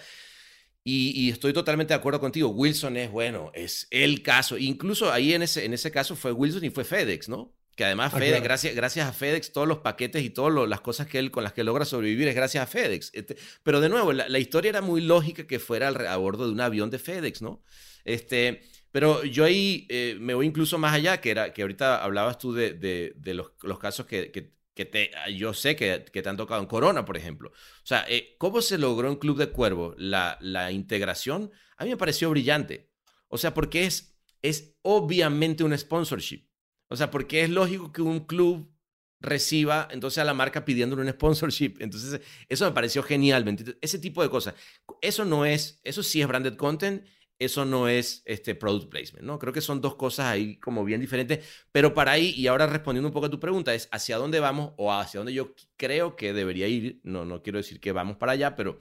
[0.83, 2.49] y, y, estoy totalmente de acuerdo contigo.
[2.49, 4.57] Wilson es, bueno, es el caso.
[4.57, 7.55] Incluso ahí en ese, en ese caso fue Wilson y fue FedEx, ¿no?
[7.75, 8.43] Que además, ah, FedEx, claro.
[8.43, 11.53] gracias, gracias a FedEx, todos los paquetes y todas las cosas que él, con las
[11.53, 13.11] que logra sobrevivir es gracias a FedEx.
[13.13, 16.45] Este, pero de nuevo, la, la, historia era muy lógica que fuera al, a bordo
[16.45, 17.63] de un avión de FedEx, ¿no?
[18.05, 18.61] Este,
[18.93, 22.53] pero yo ahí eh, me voy incluso más allá, que, era, que ahorita hablabas tú
[22.53, 26.29] de, de, de los, los, casos que, que, que te, yo sé que, que, te
[26.29, 27.49] han tocado en Corona, por ejemplo.
[27.51, 31.51] O sea, eh, ¿cómo se logró en Club de Cuervo la, la integración?
[31.77, 32.91] A mí me pareció brillante.
[33.27, 36.47] O sea, porque es, es obviamente un sponsorship.
[36.89, 38.71] O sea, porque es lógico que un club
[39.19, 41.75] reciba entonces a la marca pidiéndole un sponsorship.
[41.79, 43.43] Entonces, eso me pareció genial.
[43.81, 44.53] Ese tipo de cosas.
[45.01, 47.05] Eso no es, eso sí es branded content.
[47.43, 49.39] Eso no es este product placement, ¿no?
[49.39, 53.07] Creo que son dos cosas ahí como bien diferentes, pero para ahí, y ahora respondiendo
[53.07, 56.33] un poco a tu pregunta, es hacia dónde vamos o hacia dónde yo creo que
[56.33, 58.79] debería ir, no, no quiero decir que vamos para allá, pero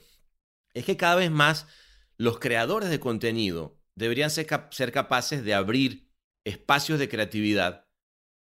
[0.75, 1.67] es que cada vez más
[2.17, 6.11] los creadores de contenido deberían ser, ser capaces de abrir
[6.45, 7.87] espacios de creatividad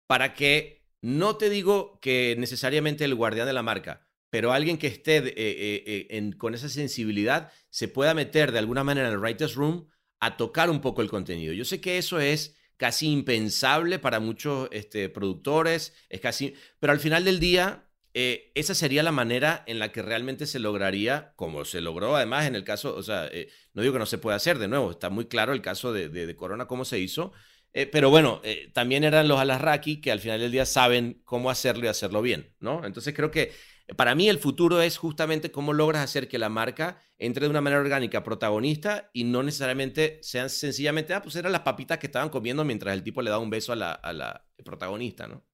[0.08, 4.88] para que, no te digo que necesariamente el guardián de la marca, pero alguien que
[4.88, 9.20] esté eh, eh, eh, con esa sensibilidad se pueda meter de alguna manera en el
[9.20, 9.88] writer's room
[10.20, 11.54] a tocar un poco el contenido.
[11.54, 17.00] Yo sé que eso es casi impensable para muchos este, productores, es casi, pero al
[17.00, 21.66] final del día eh, esa sería la manera en la que realmente se lograría, como
[21.66, 24.38] se logró además en el caso, o sea, eh, no digo que no se pueda
[24.38, 27.32] hacer, de nuevo, está muy claro el caso de, Corona, cómo se hizo,
[27.74, 28.42] eh, pero bueno,
[28.74, 32.56] también eran los Alasraki que al final del día saben cómo hacerlo y hacerlo bien,
[32.60, 32.86] ¿no?
[32.86, 33.52] Entonces creo que
[33.96, 37.62] para mí el futuro es justamente cómo logras hacer que la marca entre de una
[37.62, 42.30] manera orgánica protagonista y no necesariamente sean sencillamente, ah, pues eran las papitas que estaban
[42.30, 45.46] comiendo mientras el tipo le da un beso a la, a la protagonista, ¿no?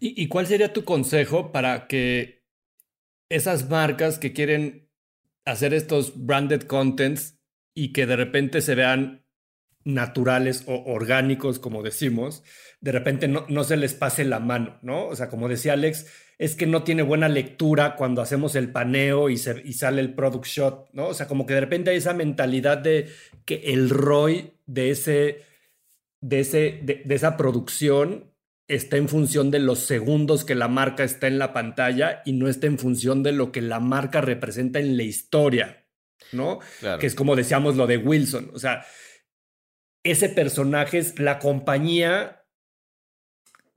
[0.00, 2.44] ¿Y, cuál sería tu consejo para que
[3.28, 4.88] esas marcas que quieren
[5.44, 7.40] hacer estos branded contents
[7.74, 9.26] y que de repente se vean
[9.84, 12.44] naturales o orgánicos, como decimos,
[12.80, 15.08] de repente no, no, se les pase la mano, ¿no?
[15.08, 16.06] O sea, como decía Alex,
[16.38, 20.14] es que no tiene buena lectura cuando hacemos el paneo y, se, y sale el
[20.14, 21.08] product shot, ¿no?
[21.08, 23.08] O sea, como que de repente hay esa mentalidad de
[23.44, 25.42] que el ROI de, ese,
[26.20, 28.32] de, ese, de esa producción
[28.68, 32.48] está en función de los segundos que la marca está en la pantalla y no
[32.48, 35.86] está en función de lo que la marca representa en la historia,
[36.32, 36.60] ¿no?
[37.00, 38.84] Que es como decíamos lo de Wilson, o sea,
[40.04, 42.37] ese personaje es la compañía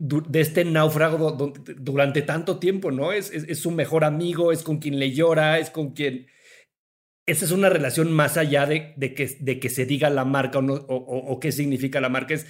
[0.03, 3.11] de este náufrago durante tanto tiempo, ¿no?
[3.11, 6.25] Es, es, su mejor amigo, es con quien le llora, es con quien...
[7.27, 10.57] Esa es una relación más allá de, de, que, de que se diga la marca
[10.57, 12.47] o, o, o, qué significa la marca, es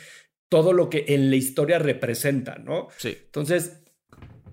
[0.48, 2.88] todo lo que en la historia representa, ¿no?
[2.98, 3.18] Sí.
[3.26, 3.84] Entonces,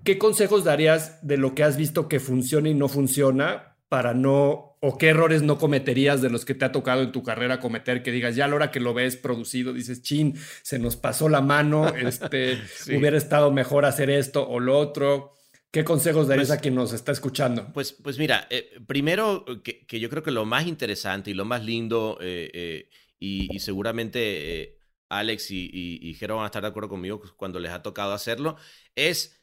[0.03, 4.68] ¿qué consejos darías de lo que has visto que funciona y no funciona para no,
[4.81, 8.01] o qué errores no cometerías de los que te ha tocado en tu carrera cometer,
[8.01, 11.27] que digas, ya a la hora que lo ves producido, dices, chin, se nos pasó
[11.27, 15.33] la mano, este, hubiera estado mejor hacer esto o lo otro.
[15.71, 17.71] ¿Qué consejos darías pues a quien nos está escuchando?
[17.73, 21.63] Pues, pues mira, eh, primero que, yo creo que lo más interesante y lo más
[21.63, 22.89] lindo eh, eh,
[23.19, 25.69] y, seguramente Alex y,
[26.01, 28.55] y, Jero van a estar de acuerdo conmigo cuando les ha tocado hacerlo,
[28.95, 29.38] es eh,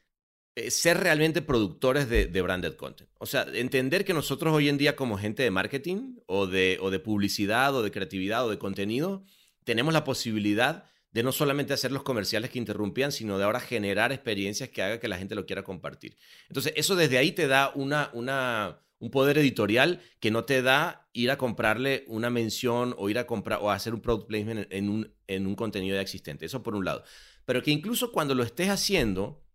[0.68, 3.10] ser realmente productores de, branded content.
[3.18, 6.90] O sea, entender que nosotros hoy en día como gente de marketing o de, o
[6.90, 9.24] de publicidad o de creatividad o de contenido,
[9.64, 14.12] tenemos la posibilidad de no solamente hacer los comerciales que interrumpían, sino de ahora generar
[14.12, 16.16] experiencias que haga que la gente lo quiera compartir.
[16.48, 21.08] Entonces, eso desde ahí te da una, una, un poder editorial que no te da
[21.12, 24.88] ir a comprarle una mención o ir a comprar o hacer un product placement en
[24.88, 26.46] un, en un contenido ya existente.
[26.46, 27.02] Eso por un lado.
[27.44, 29.45] Pero que incluso cuando lo estés haciendo,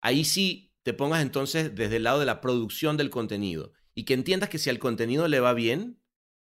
[0.00, 4.14] ahí sí te pongas entonces desde el lado de la producción del contenido y que
[4.14, 6.00] entiendas que si al contenido le va bien,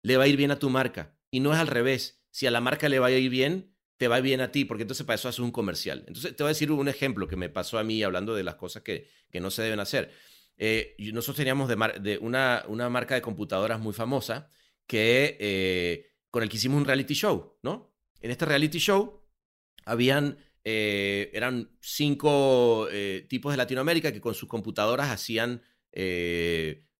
[0.01, 1.17] le va a ir bien a tu marca.
[1.29, 2.23] Y no es al revés.
[2.29, 4.83] Si a la marca le va a ir bien, te va bien a ti, porque
[4.83, 6.03] entonces para eso haces un comercial.
[6.07, 8.55] Entonces te voy a decir un ejemplo que me pasó a mí hablando de las
[8.55, 10.11] cosas que, que no se deben hacer.
[10.57, 14.49] Eh, nosotros teníamos de, una, una, marca de computadoras muy famosa
[14.87, 17.95] que, eh, con el que hicimos un reality show, ¿no?
[18.21, 19.25] En este reality show
[19.85, 22.87] habían, eh, eran cinco
[23.27, 25.61] tipos de Latinoamérica que con sus computadoras hacían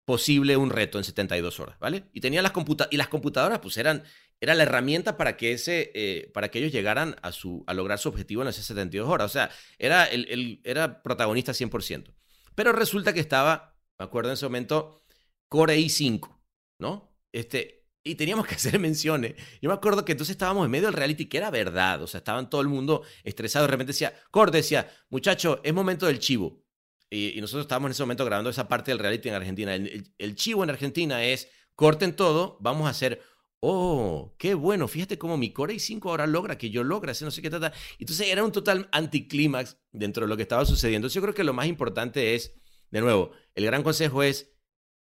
[0.06, 2.06] posible un reto en 72 horas, ¿vale?
[2.14, 2.54] Y tenían las
[2.92, 4.04] y las computadoras pues eran
[4.42, 8.10] era la herramienta para que ese para que ellos llegaran a su a lograr su
[8.10, 9.50] objetivo en esas 72 horas, o sea,
[9.80, 12.14] era el, el era protagonista 100%.
[12.56, 15.04] Pero resulta que estaba, me acuerdo en ese momento,
[15.50, 16.40] Core i5,
[16.80, 17.16] ¿no?
[17.32, 19.36] Este, y teníamos que hacer menciones.
[19.62, 22.02] Yo me acuerdo que entonces estábamos en medio del reality, que era verdad.
[22.02, 23.66] O sea, estaban todo el mundo estresado.
[23.66, 26.64] De repente decía, Core decía, muchacho, es momento del chivo.
[27.10, 29.76] Y, nosotros estábamos en ese momento grabando esa parte del reality en Argentina.
[29.76, 33.22] El, chivo en Argentina es, corten todo, vamos a hacer
[33.66, 37.32] oh, qué bueno, fíjate cómo mi Core i5 ahora logra que yo logre hacer no
[37.32, 37.48] sé qué.
[37.48, 41.08] Entonces era un total anticlímax dentro de lo que estaba sucediendo.
[41.08, 42.60] Yo creo que lo más importante es,
[42.92, 44.53] de nuevo, el gran consejo es,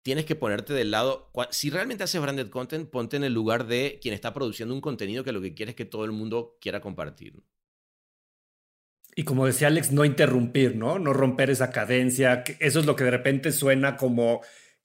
[0.04, 4.00] tienes que ponerte del lado, si realmente haces branded content, ponte en el lugar de
[4.02, 6.82] quien está produciendo un contenido que lo que quiere es que todo el mundo quiera
[6.82, 7.42] compartir.
[9.16, 11.00] Y como decía Alex, no interrumpir, ¿no?
[11.00, 12.44] No romper esa cadencia.
[12.60, 14.42] Eso es lo que de repente suena como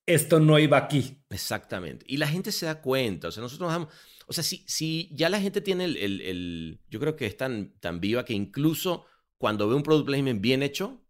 [0.06, 1.22] esto no iba aquí.
[1.30, 2.04] Exactamente.
[2.08, 3.28] Y la gente se da cuenta.
[3.28, 3.94] O sea, nosotros nos damos.
[4.26, 7.78] O sea, si, si ya la gente tiene el, el, Yo creo que es tan,
[7.80, 9.06] tan viva que incluso
[9.38, 11.02] cuando ve un product placement bien hecho,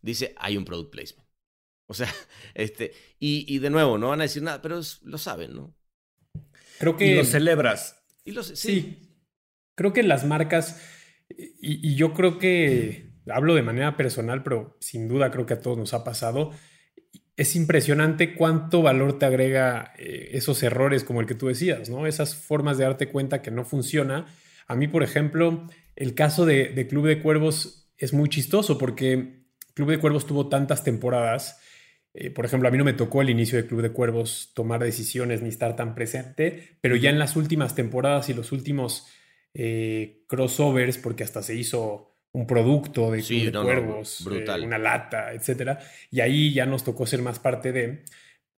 [0.00, 1.21] dice, hay un product placement.
[1.92, 2.08] O sea,
[2.54, 2.92] este.
[3.20, 5.76] Y, y de nuevo, no van a decir nada, pero lo saben, ¿no?
[6.78, 7.06] Creo que.
[7.06, 8.02] Y lo celebras.
[8.24, 9.10] Y los, sí.
[9.74, 10.80] Creo que las marcas,
[11.28, 15.76] y, yo creo que hablo de manera personal, pero sin duda creo que a todos
[15.76, 16.50] nos ha pasado.
[17.36, 22.06] Es impresionante cuánto valor te agrega eh, esos errores como el que tú decías, ¿no?
[22.06, 24.26] Esas formas de darte cuenta que no funciona.
[24.66, 29.42] A mí, por ejemplo, el caso de, de Club de Cuervos es muy chistoso porque
[29.74, 31.58] Club de Cuervos tuvo tantas temporadas
[32.14, 34.82] eh, por ejemplo, a mí no me tocó el inicio de Club de Cuervos tomar
[34.82, 39.06] decisiones ni estar tan presente, pero ya en las últimas temporadas y los últimos
[39.54, 45.32] eh, crossovers, porque hasta se hizo un producto de Club de Cuervos, eh, una lata,
[45.32, 45.78] etcétera,
[46.10, 48.04] y ahí ya nos tocó ser más parte de.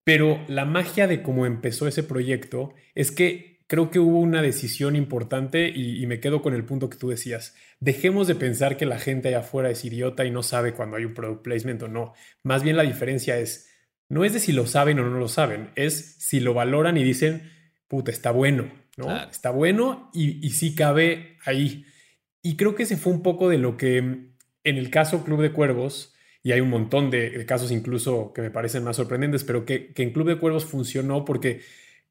[0.04, 4.96] Pero la magia de cómo empezó ese proyecto es que creo que hubo una decisión
[4.96, 7.55] importante y, me quedo con el punto que tú decías.
[7.81, 11.05] Dejemos de pensar que la gente allá afuera es idiota y no sabe cuando hay
[11.05, 12.12] un product placement o no.
[12.42, 13.70] Más bien la diferencia es,
[14.09, 17.05] no es de si lo saben o no lo saben, es si lo valoran y
[17.05, 17.50] dicen,
[17.88, 19.16] puta, está bueno, ¿no?
[19.31, 21.87] Está bueno y, y sí cabe ahí.
[22.42, 23.96] Y creo que ese fue un poco de lo que
[24.64, 28.50] en el caso Club de Cuervos, y hay un montón de, casos incluso que me
[28.50, 31.62] parecen más sorprendentes, pero que, que en Club de Cuervos funcionó porque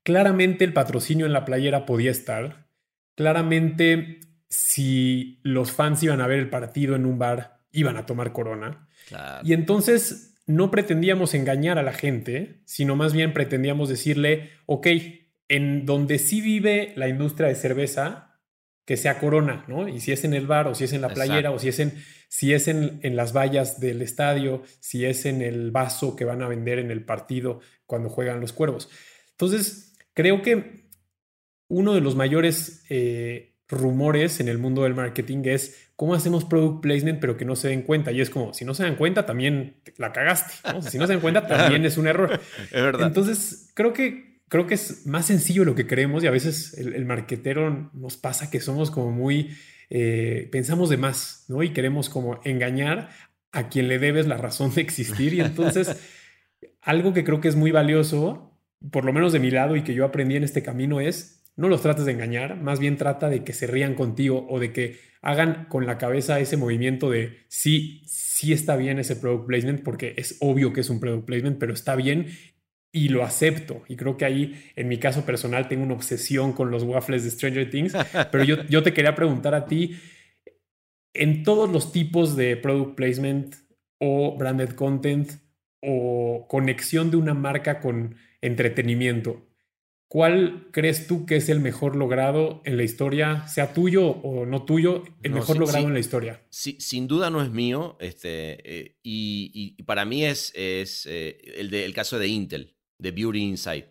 [0.03, 2.67] Claramente el patrocinio en la playera podía estar.
[3.15, 8.33] Claramente si los fans iban a ver el partido en un bar, iban a tomar
[8.33, 8.87] corona.
[9.43, 14.87] Y entonces no pretendíamos engañar a la gente, sino más bien pretendíamos decirle, ok,
[15.47, 18.39] en donde sí vive la industria de cerveza,
[18.85, 19.87] que sea corona, ¿no?
[19.87, 21.79] Y si es en el bar, o si es en la playera, o si es
[21.79, 21.93] en,
[22.27, 26.41] si es en, en, las vallas del estadio, si es en el vaso que van
[26.41, 28.89] a vender en el partido cuando juegan los cuervos.
[29.31, 30.89] Entonces, Creo que
[31.67, 36.81] uno de los mayores eh, rumores en el mundo del marketing es cómo hacemos product
[36.81, 38.11] placement pero que no se den cuenta.
[38.11, 40.53] Y es como, si no se dan cuenta, también la cagaste.
[40.89, 42.39] Si no se dan cuenta, también es un error.
[42.71, 43.07] Es verdad.
[43.07, 46.93] Entonces, creo que, creo que es más sencillo lo que creemos y a veces el,
[46.93, 49.55] el marquetero nos pasa que somos como muy,
[49.89, 51.63] eh, pensamos de más, ¿no?
[51.63, 53.09] Y queremos como engañar
[53.51, 55.33] a quien le debes la razón de existir.
[55.33, 55.95] Y entonces,
[56.81, 58.52] algo que creo que es muy valioso
[58.91, 61.69] por lo menos de mi lado y que yo aprendí en este camino es, no
[61.69, 64.97] los trates de engañar, más bien trata de que se rían contigo o de que
[65.21, 70.13] hagan con la cabeza ese movimiento de sí, sí está bien ese product placement, porque
[70.17, 72.27] es obvio que es un product placement, pero está bien
[72.91, 73.83] y lo acepto.
[73.87, 77.31] Y creo que ahí, en mi caso personal, tengo una obsesión con los waffles de
[77.31, 77.93] Stranger Things,
[78.31, 79.97] pero yo, yo te quería preguntar a ti,
[81.13, 83.55] en todos los tipos de product placement
[83.99, 85.31] o branded content
[85.81, 89.47] o conexión de una marca con entretenimiento.
[90.07, 94.63] ¿Cuál crees tú que es el mejor logrado en la historia, sea tuyo o no
[94.63, 96.43] tuyo, el mejor logrado en la historia?
[96.51, 101.93] sin duda no es mío, este, eh, y, para mí es, es eh, el, el
[101.95, 103.85] caso de Intel, de Beauty Insight,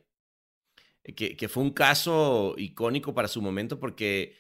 [1.02, 4.36] que, que, fue un caso icónico para su momento porque,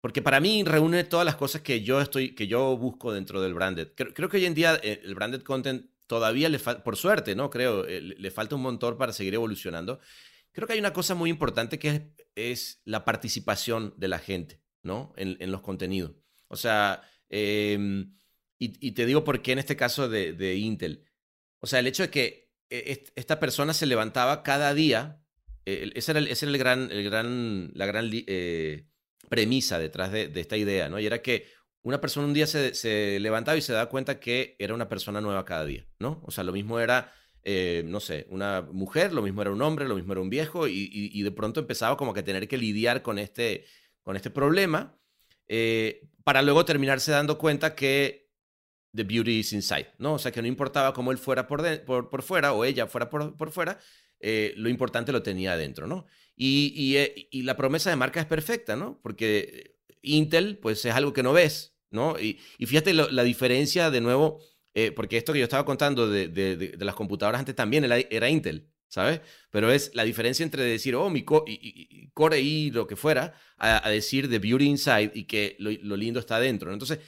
[0.00, 3.54] porque para mí reúne todas las cosas que yo, estoy, que yo busco dentro del
[3.54, 3.88] branded.
[3.96, 7.34] Creo, creo que hoy en día eh, el branded content todavía le falta, por suerte,
[7.34, 7.50] ¿no?
[7.50, 9.98] Creo, eh, le, falta un montón para seguir evolucionando.
[10.52, 15.12] Creo que hay una cosa muy importante que es, la participación de la gente, ¿no?
[15.16, 16.12] En, los contenidos.
[16.46, 18.14] O sea, em,
[18.60, 21.04] y, te digo por qué en este caso de, Intel.
[21.58, 25.20] O sea, el hecho de que e, esta persona se levantaba cada día,
[25.66, 28.86] e, esa era, el, gran, el gran, la gran eh,
[29.28, 31.00] premisa detrás de, de, esta idea, ¿no?
[31.00, 31.48] Y era que
[31.84, 35.44] una persona un día se, levantaba y se daba cuenta que era una persona nueva
[35.44, 36.22] cada día, ¿no?
[36.24, 39.86] O sea, lo mismo era, eh, no sé, una mujer, lo mismo era un hombre,
[39.86, 43.02] lo mismo era un viejo, y, de pronto empezaba como que a tener que lidiar
[43.02, 43.66] con este,
[44.02, 44.98] con este problema,
[45.46, 48.30] eh, para luego terminarse dando cuenta que
[48.94, 50.14] the beauty is inside, ¿no?
[50.14, 53.36] O sea, que no importaba cómo él fuera por, por, fuera o ella fuera por,
[53.36, 53.78] por fuera,
[54.20, 56.06] eh, lo importante lo tenía adentro, ¿no?
[56.34, 56.96] Y,
[57.30, 58.98] y, la promesa de marca es perfecta, ¿no?
[59.02, 62.18] Porque Intel, pues es algo que no ves, ¿no?
[62.18, 64.40] Y, fíjate la diferencia de nuevo,
[64.74, 69.20] eh, porque esto que yo estaba contando de, las computadoras antes también era, Intel, ¿sabes?
[69.50, 74.28] Pero es la diferencia entre decir, oh, mi Core y lo que fuera, a, decir
[74.28, 76.72] The Beauty Inside y que lo, lindo está adentro.
[76.72, 76.98] Entonces,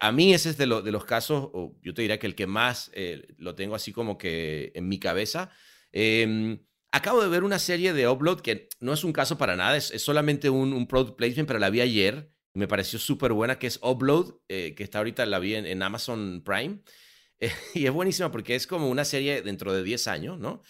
[0.00, 2.92] a mí ese es de, los casos, o yo te diría que el que más
[2.94, 5.50] eh, lo tengo así como que en mi cabeza.
[5.90, 6.60] Em,
[6.92, 9.90] acabo de ver una serie de Upload que no es un caso para nada, es,
[10.00, 13.78] solamente un, un, product placement, pero la vi ayer me pareció súper buena, que es
[13.82, 16.80] Upload, eh, que está ahorita, la vi en, Amazon Prime.
[17.38, 20.62] Eh, y es buenísima porque es como una serie dentro de 10 años, ¿no?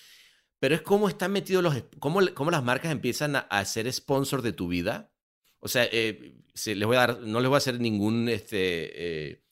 [0.59, 4.53] Pero es cómo están metidos los, cómo, cómo las marcas empiezan a, ser sponsor de
[4.53, 5.13] tu vida.
[5.61, 9.45] O sea, eh, les voy a dar, no les voy a hacer ningún, este,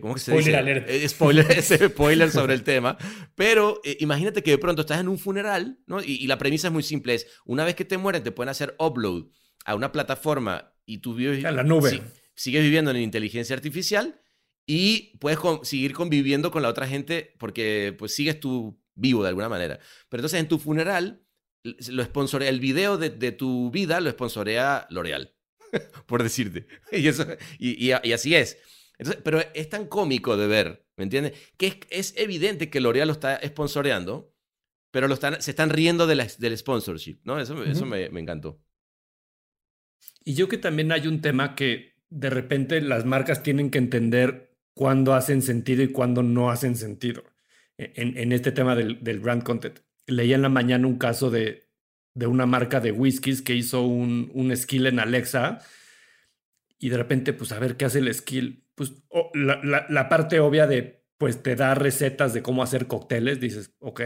[0.00, 1.08] ¿cómo que se spoiler dice?
[1.10, 2.98] spoiler, spoiler sobre el tema.
[3.36, 6.02] Pero imagínate que de pronto estás en un funeral, ¿no?
[6.02, 8.48] Y, y, la premisa es muy simple, es una vez que te mueren te pueden
[8.48, 9.28] hacer upload
[9.64, 11.44] a una plataforma y tú vives...
[11.44, 12.02] A la nube.
[12.34, 14.20] sigues viviendo en inteligencia artificial
[14.66, 19.50] y puedes seguir conviviendo con la otra gente porque pues sigues tú vivo de alguna
[19.50, 19.78] manera.
[20.08, 21.22] Pero entonces en tu funeral
[21.62, 25.34] lo sponsorea, el video de, tu vida lo sponsorea L'Oreal,
[26.06, 26.66] por decirte.
[26.90, 27.26] Y, eso,
[27.58, 28.56] y, así es.
[29.22, 31.34] pero es tan cómico de ver, ¿me entiendes?
[31.58, 34.34] Que es, evidente que L'Oreal lo está sponsoreando,
[34.90, 37.38] pero lo están, se están riendo de del sponsorship, ¿no?
[37.38, 38.62] Eso, eso me, me encantó.
[40.24, 44.56] Y yo que también hay un tema que de repente las marcas tienen que entender
[44.74, 47.24] cuándo hacen sentido y cuándo no hacen sentido
[47.76, 49.80] e, en, este tema del, del, brand content.
[50.06, 51.68] Leía en la mañana un caso de,
[52.14, 55.58] de una marca de whiskies que hizo un, un, skill en Alexa
[56.78, 58.64] y de repente, pues a ver qué hace el skill.
[58.74, 58.92] Pues
[59.34, 63.74] la, la, la, parte obvia de, pues te da recetas de cómo hacer cócteles, dices,
[63.80, 64.02] ok.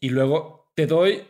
[0.00, 1.22] Y luego te doy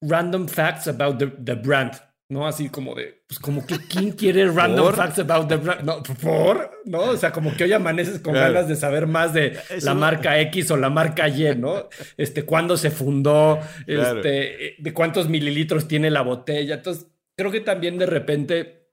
[0.00, 1.92] random facts about the, the brand
[2.30, 2.46] ¿no?
[2.46, 5.82] Así como de, pues como que, ¿quién quiere random facts about the brand?
[5.82, 6.70] No, ¿por?
[6.84, 7.00] ¿No?
[7.00, 10.70] O sea, como que hoy amaneces con ganas de saber más de la marca X
[10.70, 11.88] o la marca Y, ¿no?
[12.16, 16.76] Este, cuándo se fundó, este, de cuántos mililitros tiene la botella.
[16.76, 18.92] Entonces, creo que también de repente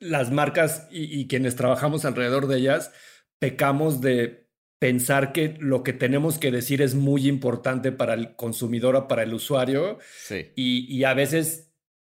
[0.00, 2.92] las marcas y, y quienes trabajamos alrededor de ellas
[3.38, 8.96] pecamos de pensar que lo que tenemos que decir es muy importante para el consumidor
[8.96, 9.98] o para el usuario.
[10.16, 10.52] Sí.
[10.56, 11.67] Y, y a veces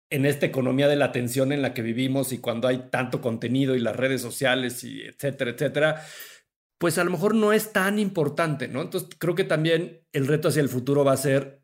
[0.10, 3.76] en esta economía de la atención en la que vivimos y cuando hay tanto contenido
[3.76, 6.02] y las redes sociales y etcétera, etcétera,
[6.80, 8.82] pues a lo mejor no es tan importante, ¿no?
[8.82, 11.62] Entonces creo que también el reto hacia el futuro va a ser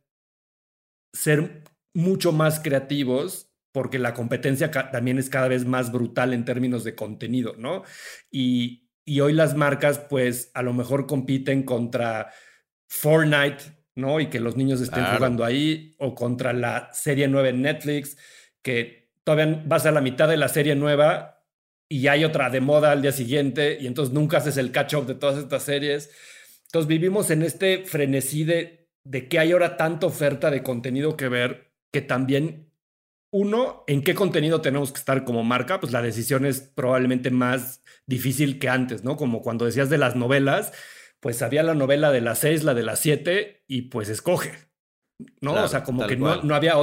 [1.13, 6.83] ser mucho más creativos porque la competencia también es cada vez más brutal en términos
[6.83, 7.83] de contenido, ¿no?
[8.29, 12.31] Y, y hoy las marcas pues a lo mejor compiten contra
[12.87, 13.63] Fortnite,
[13.95, 14.19] ¿no?
[14.19, 18.17] Y que los niños estén jugando ahí, o contra la serie nueva en Netflix,
[18.65, 21.43] que todavía vas a la mitad de la serie nueva
[21.87, 25.13] y hay otra de moda al día siguiente, y entonces nunca haces el catch-up de
[25.13, 26.09] todas estas series.
[26.65, 31.29] Entonces vivimos en este frenesí de, de que hay ahora tanta oferta de contenido que
[31.29, 32.71] ver, que también,
[33.31, 37.83] uno, en qué contenido tenemos que estar como marca, pues la decisión es probablemente más
[38.07, 39.15] difícil que antes, ¿no?
[39.15, 40.73] Como cuando decías de las novelas,
[41.19, 44.53] pues había la novela de las seis, la de las siete, y pues escoge.
[45.41, 45.53] ¿No?
[45.53, 46.73] o sea, como que no, no, había,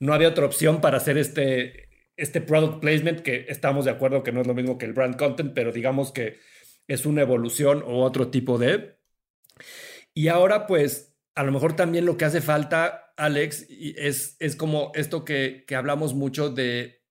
[0.00, 4.32] no había otra opción para hacer este, este product placement, que estamos de acuerdo que
[4.32, 6.38] no es lo mismo que el brand content, pero digamos que
[6.88, 8.98] es una evolución o otro tipo de.
[10.14, 14.92] Y ahora, pues, a lo mejor también lo que hace falta, Alex, es, es como
[14.94, 17.04] esto que, que hablamos mucho de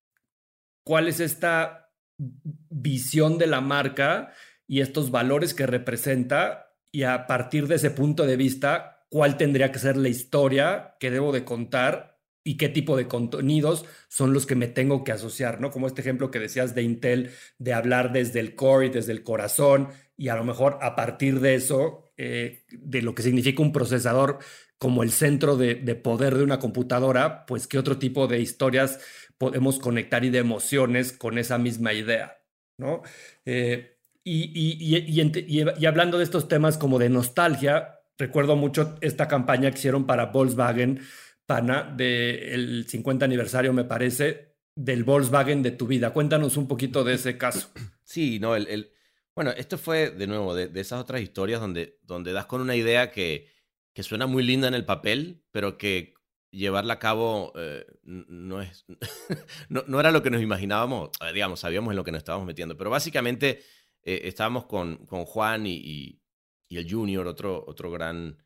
[0.83, 4.33] cuál es esta visión de la marca
[4.67, 9.71] y estos valores que representa y a partir de ese punto de vista, cuál tendría
[9.71, 14.45] que ser la historia que debo de contar y qué tipo de contenidos son los
[14.45, 15.71] que me tengo que asociar, ¿no?
[15.71, 19.23] Como este ejemplo que decías de Intel, de hablar desde el core y desde el
[19.23, 23.73] corazón, y a lo mejor a partir de eso, eh, de lo que significa un
[23.73, 24.37] procesador
[24.77, 28.99] como el centro de, poder de una computadora, pues qué otro tipo de historias
[29.37, 32.37] podemos conectar y de emociones con esa misma idea,
[32.77, 33.01] ¿no?
[33.45, 40.05] Eh, y, hablando de estos temas como de nostalgia, recuerdo mucho esta campaña que hicieron
[40.05, 41.01] para Volkswagen,
[41.45, 46.11] Pana, del 50 aniversario, me parece, del Volkswagen de tu vida.
[46.11, 47.69] Cuéntanos un poquito de ese caso.
[48.03, 48.91] Sí, no, el,
[49.35, 53.11] bueno, esto fue de nuevo de, esas otras historias donde, donde das con una idea
[53.11, 53.49] que,
[53.93, 56.15] que suena muy linda en el papel, pero que
[56.51, 58.85] llevarla a cabo eh, no, es,
[59.69, 62.47] no, no, era lo que nos imaginábamos, eh, digamos, sabíamos en lo que nos estábamos
[62.47, 63.61] metiendo, pero básicamente
[64.03, 66.21] eh, estábamos con, con Juan y,
[66.69, 68.37] el Junior, otro, otro gran,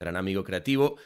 [0.00, 0.98] gran amigo creativo,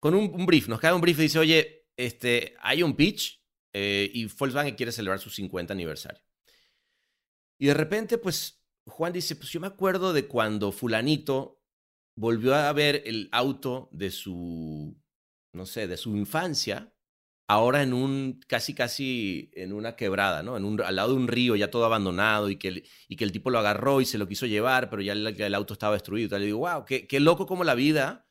[0.00, 0.68] con un, brief.
[0.68, 4.92] Nos cae un brief y dice, oye, este, hay un pitch eh, y Volkswagen quiere
[4.92, 6.22] celebrar su 50 aniversario.
[7.58, 11.62] Y de repente, pues, Juan dice, pues yo me acuerdo de cuando fulanito
[12.16, 14.96] volvió a ver el auto de su,
[15.54, 16.93] no sé, de su infancia
[17.46, 20.56] ahora en un, casi, casi en una quebrada, ¿no?
[20.56, 23.24] En un, al lado de un río ya todo abandonado y que, el, y que
[23.24, 26.36] el tipo lo agarró y se lo quiso llevar, pero ya el, auto estaba destruido.
[26.36, 28.26] Y le digo, wow, qué, loco como la vida.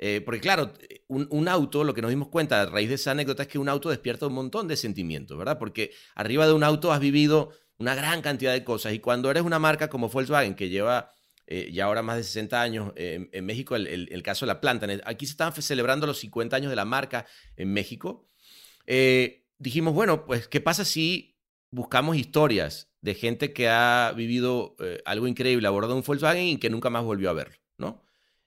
[0.00, 0.72] Eh, porque claro,
[1.08, 3.58] un, un, auto, lo que nos dimos cuenta a raíz de esa anécdota es que
[3.58, 5.58] un auto despierta un montón de sentimientos, ¿verdad?
[5.58, 9.42] Porque arriba de un auto has vivido una gran cantidad de cosas y cuando eres
[9.42, 11.12] una marca como Volkswagen que lleva
[11.46, 14.60] eh, ya ahora más de 60 años, en México el, el, el, caso de la
[14.60, 18.27] planta, aquí se están celebrando los 50 años de la marca en México
[18.90, 21.38] eh, dijimos, bueno, pues, ¿qué pasa si
[21.70, 26.46] buscamos historias de gente que ha vivido eh, algo increíble a bordo de un Volkswagen
[26.46, 28.02] y que nunca más volvió a verlo, ¿no?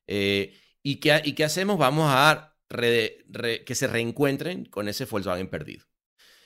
[0.08, 1.78] Eh, ¿y, qué, ¿Y qué hacemos?
[1.78, 5.86] Vamos a que se reencuentren con ese Volkswagen perdido.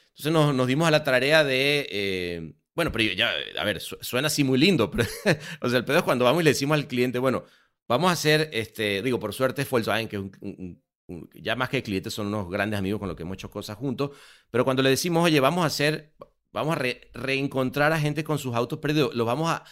[0.09, 4.43] Entonces nos, nos dimos a la tarea de, bueno, pero ya, a ver, suena así
[4.43, 5.05] muy lindo, pero,
[5.77, 7.45] el pedo es cuando vamos y le decimos al cliente, bueno,
[7.87, 10.84] vamos a hacer, este, digo, por suerte Volkswagen, que es un,
[11.33, 14.11] ya más que clientes son unos grandes amigos con los que hemos hecho cosas juntos,
[14.49, 16.13] pero cuando le decimos, oye, vamos a hacer,
[16.51, 16.81] vamos a
[17.13, 19.63] reencontrar a gente con sus autos perdidos, los vamos a,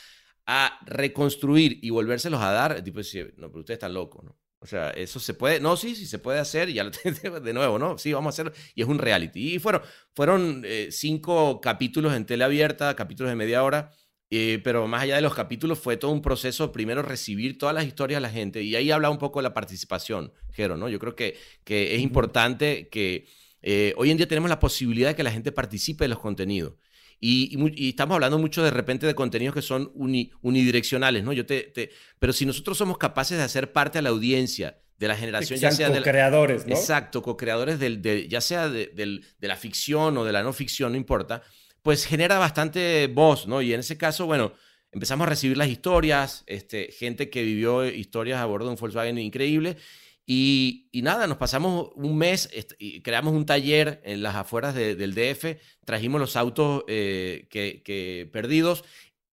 [0.85, 4.37] reconstruir y volvérselos a dar, el tipo dice, no, pero usted está loco, ¿no?
[4.59, 6.91] O sea, eso se puede, no, sí, sí se puede hacer, ya lo
[7.41, 7.97] de nuevo, ¿no?
[7.97, 9.55] Sí, vamos a hacerlo, y es un reality.
[9.55, 9.81] Y fueron,
[10.13, 13.91] fueron eh, cinco capítulos en tele abierta, capítulos de media hora,
[14.35, 17.85] eh, pero más allá de los capítulos fue todo un proceso, primero recibir todas las
[17.85, 20.89] historias de la gente, y ahí habla un poco de la participación, Jero, ¿no?
[20.89, 23.27] Yo creo que, que es importante que
[23.61, 26.73] eh, hoy en día tenemos la posibilidad de que la gente participe en los contenidos.
[27.19, 29.93] Y, estamos hablando mucho de repente de contenidos que son
[30.41, 31.31] unidireccionales, ¿no?
[31.31, 31.71] Yo te,
[32.19, 35.71] pero si nosotros somos capaces de hacer parte de la audiencia, de la generación, ya
[35.71, 36.75] sea co-creadores, ¿no?
[36.75, 40.97] Exacto, co-creadores del, ya sea de, de, la ficción o de la no ficción, no
[40.97, 41.43] importa,
[41.83, 43.61] pues genera bastante voz, ¿no?
[43.61, 44.53] Y en ese caso, bueno,
[44.91, 49.19] empezamos a recibir las historias, este, gente que vivió historias a bordo de un Volkswagen
[49.19, 49.77] increíble
[50.25, 55.57] y, nada, nos pasamos un mes y creamos un taller en las afueras del DF,
[55.85, 58.85] trajimos los autos eh, que, perdidos.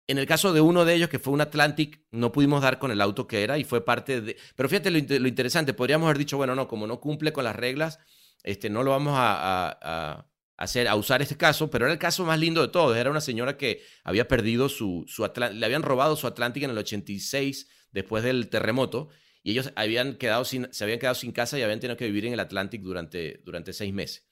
[0.07, 2.89] En el caso de uno de ellos, que fue un Atlantic, no pudimos dar con
[2.89, 4.37] el auto que era y fue parte de...
[4.55, 7.99] Pero fíjate lo, interesante, podríamos haber dicho, bueno, no, como no cumple con las reglas,
[8.41, 10.25] este, no lo vamos a,
[10.59, 12.95] hacer, a usar este caso, pero era el caso más lindo de todos.
[12.95, 16.77] Era una señora que había perdido su, su le habían robado su Atlantic en el
[16.77, 19.07] 86 después del terremoto
[19.41, 22.33] y ellos habían quedado se habían quedado sin casa y habían tenido que vivir en
[22.33, 24.27] el Atlántico durante, durante seis meses.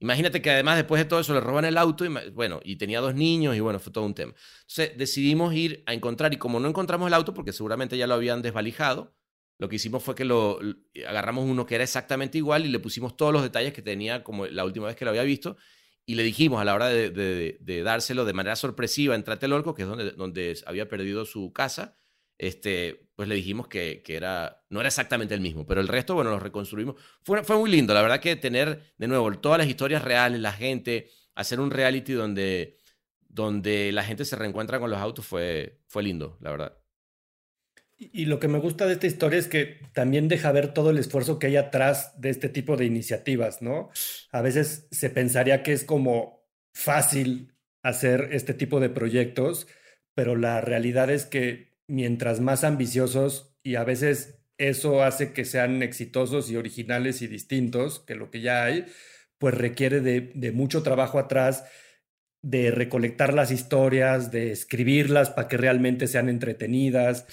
[0.00, 3.14] Imagínate que además después de todo eso le roban el auto bueno, y tenía dos
[3.14, 4.32] niños y bueno, fue todo un tema.
[4.60, 8.14] Entonces decidimos ir a encontrar y como no encontramos el auto porque seguramente ya lo
[8.14, 9.17] habían desvalijado,
[9.58, 10.60] lo que hicimos fue que lo
[11.06, 14.46] agarramos uno que era exactamente igual y le pusimos todos los detalles que tenía como
[14.46, 15.56] la última vez que lo había visto
[16.08, 19.88] y le dijimos a la hora de, dárselo de manera sorpresiva en Tlatelolco, que es
[19.88, 21.98] donde, donde había perdido su casa,
[22.38, 26.14] este, pues le dijimos que, que, era, no era exactamente el mismo, pero el resto,
[26.14, 26.94] bueno, lo reconstruimos.
[27.22, 30.52] Fue, fue muy lindo, la verdad que tener de nuevo todas las historias reales, la
[30.52, 32.78] gente, hacer un reality donde,
[33.28, 36.78] donde la gente se reencuentra con los autos fue, fue lindo, la verdad.
[37.98, 40.98] Y lo que me gusta de esta historia es que también deja ver todo el
[40.98, 43.90] esfuerzo que hay atrás de este tipo de iniciativas, ¿no?
[44.30, 49.66] A veces se pensaría que es como fácil hacer este tipo de proyectos,
[50.14, 55.82] pero la realidad es que mientras más ambiciosos y a veces eso hace que sean
[55.82, 58.86] exitosos y originales y distintos que lo que ya hay,
[59.38, 61.64] pues requiere de, mucho trabajo atrás,
[62.42, 67.26] de recolectar las historias, de escribirlas para que realmente sean entretenidas,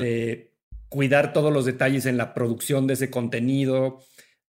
[0.00, 0.52] de
[0.88, 4.00] cuidar todos los detalles en la producción de ese contenido,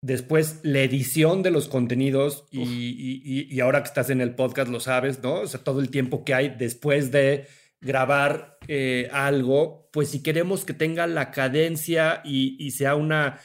[0.02, 4.80] después la edición de los contenidos y, y, ahora que estás en el podcast lo
[4.80, 5.40] sabes, ¿no?
[5.40, 7.46] O sea, todo el tiempo que hay después de
[7.80, 13.40] grabar eh, algo, pues si queremos que tenga la cadencia y, sea una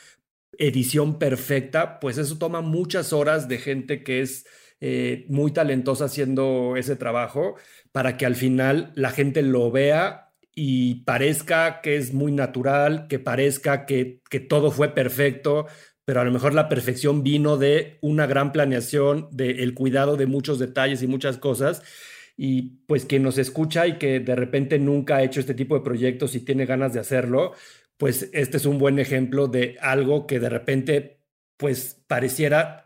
[0.57, 4.45] edición perfecta, pues eso toma muchas horas de gente que es
[4.81, 7.55] eh, muy talentosa haciendo ese trabajo
[7.91, 13.19] para que al final la gente lo vea y parezca que es muy natural, que
[13.19, 15.67] parezca que, que todo fue perfecto,
[16.03, 20.59] pero a lo mejor la perfección vino de una gran planeación, del cuidado de muchos
[20.59, 21.83] detalles y muchas cosas.
[22.35, 25.83] Y pues quien nos escucha y que de repente nunca ha hecho este tipo de
[25.83, 27.53] proyectos y tiene ganas de hacerlo,
[27.97, 31.19] pues este es un buen ejemplo de algo que de repente
[31.57, 32.80] pues pareciera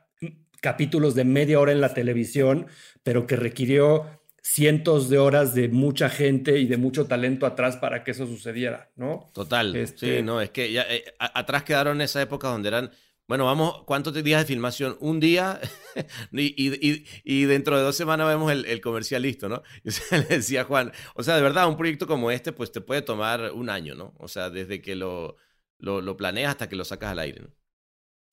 [0.66, 2.66] capítulos de media hora en la televisión,
[3.04, 8.04] pero que requirió cientos de horas de mucha gente y de mucho talento atrás para
[8.04, 9.30] que eso sucediera, ¿no?
[9.32, 9.74] Total.
[9.74, 12.90] Sí, este no, es que ya eh, atrás quedaron esa época donde eran
[13.28, 14.98] bueno, vamos, ¿cuántos días de filmación?
[15.00, 15.62] Un día
[16.32, 19.62] y, dentro de dos semanas vemos el, comercial listo, ¿no?
[19.84, 23.04] Y le decía Juan, o sea, de verdad, un proyecto como este, pues te puede
[23.04, 24.16] tomar un año, ¿no?
[24.18, 25.38] O sea, desde que lo,
[25.78, 27.50] lo, planeas hasta que lo sacas al aire, ¿no?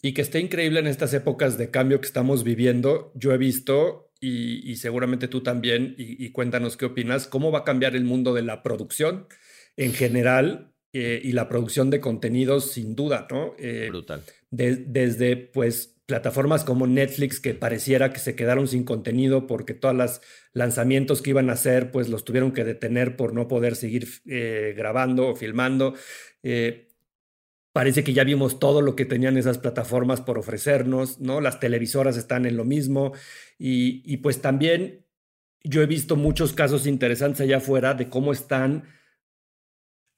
[0.02, 3.12] Y que esté increíble en estas épocas de cambio que estamos viviendo.
[3.14, 7.94] Yo he visto, y, seguramente tú también, y, cuéntanos qué opinas, cómo va a cambiar
[7.94, 9.28] el mundo de la producción
[9.76, 13.54] en general eh, y la producción de contenidos sin duda, ¿no?
[13.58, 14.22] Eh, Brutal
[14.52, 20.20] desde pues plataformas como Netflix que pareciera que se quedaron sin contenido porque todos los
[20.52, 24.74] lanzamientos que iban a hacer pues los tuvieron que detener por no poder seguir eh,
[24.76, 25.94] grabando o filmando.
[26.42, 26.91] Eh,
[27.72, 31.40] parece que ya vimos todo lo que tenían esas plataformas por ofrecernos, ¿no?
[31.40, 33.12] Las televisoras están en lo mismo
[33.58, 35.06] y, y pues también
[35.64, 38.84] yo he visto muchos casos interesantes allá afuera de cómo están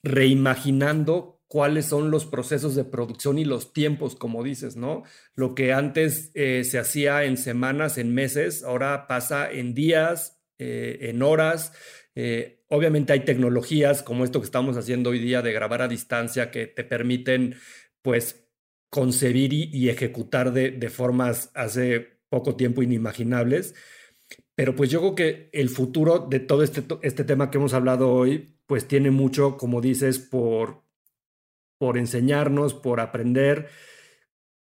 [0.03, 5.05] reimaginando cuáles son los procesos de producción y los tiempos, como dices, ¿no?
[5.35, 10.99] Lo que antes eh, se hacía en semanas, en meses, ahora pasa en días, eh,
[11.03, 11.73] en horas.
[12.15, 16.51] Eh, obviamente hay tecnologías como esto que estamos haciendo hoy día de grabar a distancia
[16.51, 17.57] que te permiten,
[18.03, 18.45] pues,
[18.91, 23.75] concebir y, ejecutar de, formas hace poco tiempo inimaginables.
[24.55, 28.13] Pero pues yo creo que el futuro de todo este, este tema que hemos hablado
[28.13, 30.85] hoy, pues tiene mucho, como dices, por,
[31.79, 33.69] por enseñarnos, por aprender.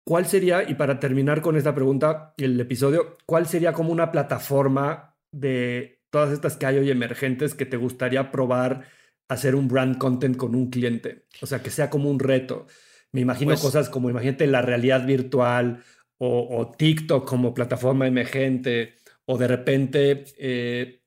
[0.04, 5.16] ¿Cuál sería, y para terminar con esta pregunta, el episodio, cuál sería como una plataforma
[5.30, 8.88] de todas estas que hay hoy emergentes que te gustaría probar
[9.28, 11.26] hacer un brand content con un cliente?
[11.42, 12.66] O sea, que sea como un reto.
[13.12, 15.84] Me imagino pues cosas como, imagínate, la realidad virtual
[16.16, 18.94] o, TikTok como plataforma emergente
[19.26, 21.02] o de repente eh,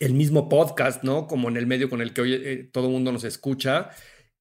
[0.00, 1.26] el mismo podcast, ¿no?
[1.26, 3.88] Como en el medio con el que hoy eh, todo el mundo nos escucha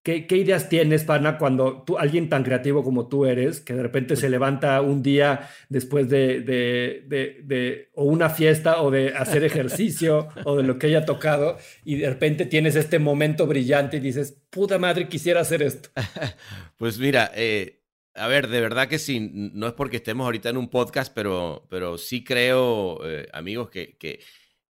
[0.04, 4.16] ¿Qué, ideas tienes, Pana, cuando tú, alguien tan creativo como tú eres, que de repente
[4.16, 10.58] se levanta un día después de, de, o una fiesta o de hacer ejercicio o
[10.58, 14.80] de lo que haya tocado y de repente tienes este momento brillante y dices, puta
[14.80, 15.90] madre, quisiera hacer esto?
[16.78, 17.84] Pues mira, eh,
[18.16, 21.68] a ver, de verdad que sí, no es porque estemos ahorita en un podcast, pero,
[21.70, 24.20] pero sí creo, eh, amigos, que, que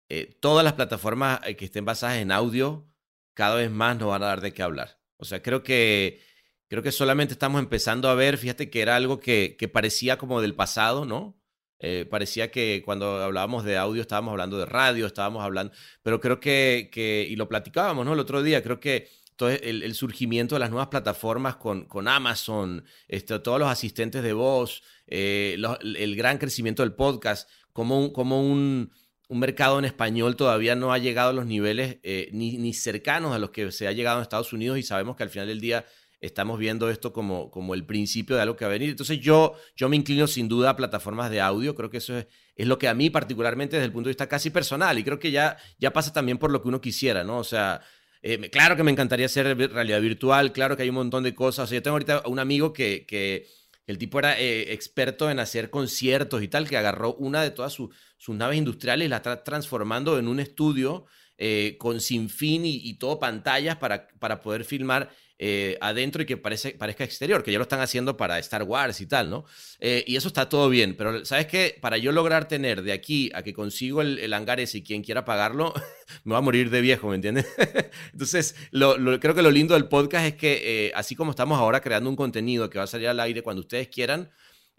[0.09, 2.85] eh, todas las plataformas que estén basadas en audio
[3.33, 5.00] cada vez más nos van a dar de qué hablar.
[5.21, 6.19] O sea, creo que,
[6.67, 10.41] creo que solamente estamos empezando a ver, fíjate que era algo que, que parecía como
[10.41, 11.37] del pasado, ¿no?
[11.79, 16.39] Eh, parecía que cuando hablábamos de audio estábamos hablando de radio, estábamos hablando, pero creo
[16.39, 18.13] que, que y lo platicábamos, ¿no?
[18.13, 22.07] El otro día, creo que todo el, el surgimiento de las nuevas plataformas con, con
[22.07, 28.13] Amazon, este, todos los asistentes de voz, eh, el gran crecimiento del podcast, como un,
[28.13, 28.91] como un,
[29.31, 33.33] un mercado en español todavía no ha llegado a los niveles eh, ni, ni, cercanos
[33.33, 35.61] a los que se ha llegado en Estados Unidos y sabemos que al final del
[35.61, 35.85] día
[36.19, 38.89] estamos viendo esto como, como el principio de algo que va a venir.
[38.89, 42.27] Entonces yo, yo me inclino sin duda a plataformas de audio, creo que eso es,
[42.57, 45.17] es, lo que a mí particularmente desde el punto de vista casi personal y creo
[45.17, 47.37] que ya, ya pasa también por lo que uno quisiera, ¿no?
[47.37, 47.81] O sea...
[48.23, 51.63] Eh, claro que me encantaría hacer realidad virtual, claro que hay un montón de cosas.
[51.63, 53.47] O sea, yo tengo ahorita un amigo que, que
[53.91, 57.73] el tipo era eh, experto en hacer conciertos y tal, que agarró una de todas
[57.73, 61.05] sus naves industriales y la está transformando en un estudio
[61.37, 65.09] eh, con sin fin y, todo pantallas para, para poder filmar
[65.43, 69.01] eh, adentro y que parece, parezca exterior, que ya lo están haciendo para Star Wars
[69.01, 69.43] y tal, ¿no?
[69.79, 71.79] Eh, y eso está todo bien, pero ¿sabes qué?
[71.81, 75.25] Para yo lograr tener de aquí a que consigo el, hangar ese y quien quiera
[75.25, 75.73] pagarlo,
[76.25, 77.47] me va a morir de viejo, ¿me entiendes?
[78.13, 82.07] Entonces, lo, creo que lo lindo del podcast es que así como estamos ahora creando
[82.07, 84.29] un contenido que va a salir al aire cuando ustedes quieran,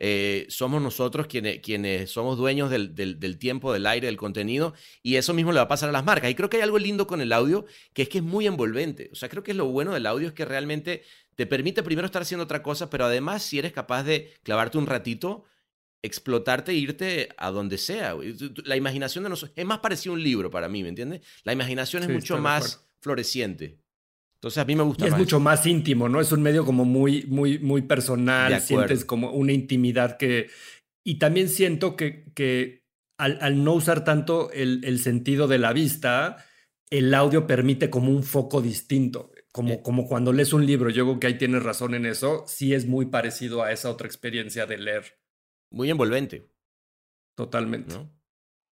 [0.05, 5.15] eh, somos nosotros quienes, quienes somos dueños del, del, tiempo, del aire, del contenido, y
[5.15, 6.29] eso mismo le va a pasar a las marcas.
[6.29, 9.11] Y creo que hay algo lindo con el audio, que es que es muy envolvente.
[9.13, 11.05] O sea, creo que es lo bueno del audio es que realmente
[11.37, 14.87] te permite primero estar haciendo otra cosa, pero además si eres capaz de clavarte un
[14.87, 15.45] ratito,
[16.03, 18.17] explotarte e irte a donde sea.
[18.65, 21.21] La imaginación de nosotros es más parecido a un libro para mí, ¿me entiendes?
[21.45, 23.79] La imaginación es mucho más floreciente.
[24.43, 25.07] Entonces a mí me gusta.
[25.07, 26.21] es mucho más íntimo, ¿no?
[26.21, 28.61] Es un medio como muy, muy, muy personal.
[28.61, 30.51] Sientes como una intimidad que.
[31.05, 32.83] Y también siento que, que
[33.19, 36.45] al, no usar tanto el, sentido de la vista,
[36.91, 39.31] el audio permite como un foco distinto.
[39.53, 39.81] Como, eh.
[39.81, 42.87] como cuando lees un libro, yo creo que ahí tienes razón en eso, sí es
[42.87, 45.21] muy parecido a esa otra experiencia de leer.
[45.71, 46.51] Muy envolvente.
[47.37, 47.95] Totalmente.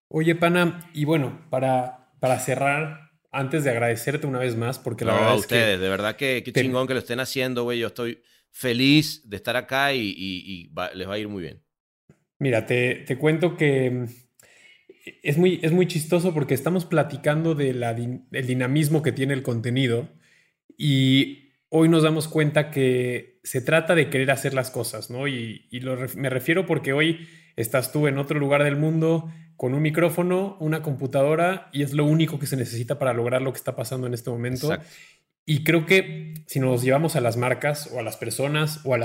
[0.08, 5.14] Oye, Pana, y bueno, para, para cerrar, antes de agradecerte una vez más, porque la
[5.14, 7.78] verdad es ustedes, de verdad que qué chingón que lo estén haciendo, güey.
[7.78, 11.62] Yo estoy feliz de estar acá y, les va a ir muy bien.
[12.38, 14.04] Mira, te, te cuento que mm,
[15.22, 17.84] es muy, es muy chistoso porque estamos platicando del
[18.30, 20.08] dinamismo que tiene el contenido
[20.76, 25.26] y hoy nos damos cuenta que se trata de querer hacer las cosas, ¿no?
[25.28, 25.68] Y,
[26.16, 30.80] me refiero porque hoy estás tú en otro lugar del mundo, con un micrófono, una
[30.80, 34.14] computadora y es lo único que se necesita para lograr lo que está pasando en
[34.14, 34.74] este momento.
[35.44, 39.00] Y creo que si nos llevamos a las marcas o a las personas o a,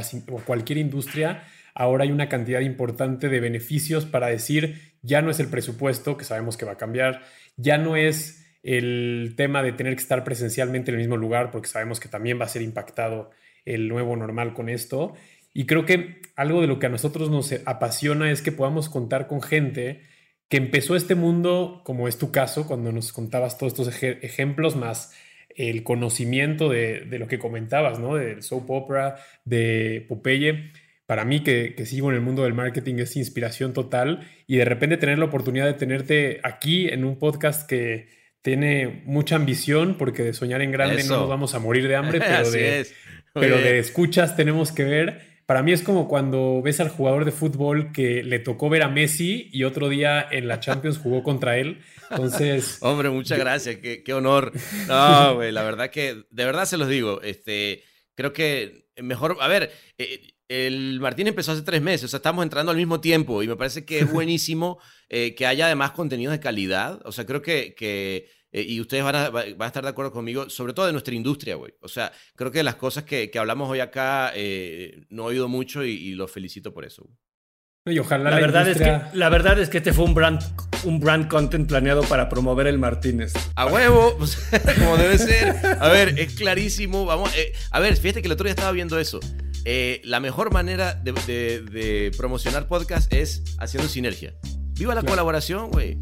[0.46, 1.44] cualquier industria,
[1.74, 6.24] ahora hay una cantidad importante de beneficios para decir, ya no es el presupuesto, que
[6.24, 7.24] sabemos que va a cambiar,
[7.58, 11.68] ya no es el tema de tener que estar presencialmente en el mismo lugar, porque
[11.68, 13.30] sabemos que también va a ser impactado
[13.66, 15.16] el nuevo normal con esto.
[15.54, 19.28] Y creo que algo de lo que a nosotros nos apasiona es que podamos contar
[19.28, 20.15] con gente
[20.50, 25.14] que empezó este mundo, como es tu caso, cuando nos contabas todos estos ejemplos, más
[25.56, 28.16] el conocimiento de, lo que comentabas, ¿no?
[28.16, 29.16] Del soap opera,
[29.46, 30.72] de Popeye.
[31.06, 34.28] Para mí, que, que, sigo en el mundo del marketing, es inspiración total.
[34.48, 38.08] Y de repente tener la oportunidad de tenerte aquí en un podcast que
[38.42, 41.16] tiene mucha ambición porque de soñar en grande Eso.
[41.16, 42.20] no nos vamos a morir de hambre,
[43.34, 45.35] pero, de escuchas tenemos que ver.
[45.46, 48.90] Para mí es como cuando ves al jugador de fútbol que le tocó ver a
[48.90, 51.82] Messi y otro día en la Champions jugó contra él.
[52.10, 54.52] Entonces, Hombre, muchas gracias, qué, qué honor.
[54.88, 57.84] No, güey, la verdad que, de verdad se los digo, este,
[58.16, 62.44] creo que mejor, a ver, eh, el Martín empezó hace tres meses, o sea, estamos
[62.44, 64.80] entrando al mismo tiempo y me parece que es buenísimo
[65.10, 69.04] eh, que haya además contenidos de calidad, o sea, creo que, que eh, y ustedes
[69.04, 71.74] van a, va- van a estar de acuerdo conmigo, sobre todo de nuestra industria, güey.
[71.82, 75.48] O sea, creo que las cosas que, que hablamos hoy acá eh, no he oído
[75.50, 77.04] mucho y, y los felicito por eso.
[77.04, 77.96] güey.
[77.98, 78.96] y ojalá La la, verdad, industria...
[79.08, 80.40] es que, la verdad es que este fue un brand,
[80.86, 83.34] un brand content planeado para promover el Martínez.
[83.56, 84.38] A huevo, pues,
[84.80, 85.54] como debe ser.
[85.80, 87.06] A ver, es clarísimo.
[87.06, 89.20] Vamos, eh, a ver, fíjate que el otro día estaba viendo eso.
[89.66, 94.34] Eh, la mejor manera de, de- de promocionar podcast es haciendo sinergia.
[94.78, 95.12] Viva la Claro.
[95.14, 95.98] colaboración, güey.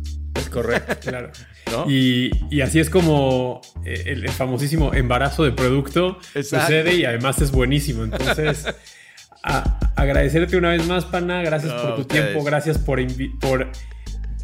[0.54, 0.96] Correcto.
[1.10, 1.32] Claro.
[1.72, 1.90] ¿No?
[1.90, 6.68] Y, y así es como eh, el, el famosísimo embarazo de producto Exacto.
[6.68, 8.04] sucede y además es buenísimo.
[8.04, 8.66] Entonces,
[9.44, 11.42] a- agradecerte una vez más, Pana.
[11.42, 12.26] Gracias No, por tu ustedes.
[12.26, 13.00] tiempo, gracias por,
[13.40, 13.70] por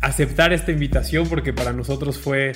[0.01, 2.53] aceptar esta invitación porque para nosotros fue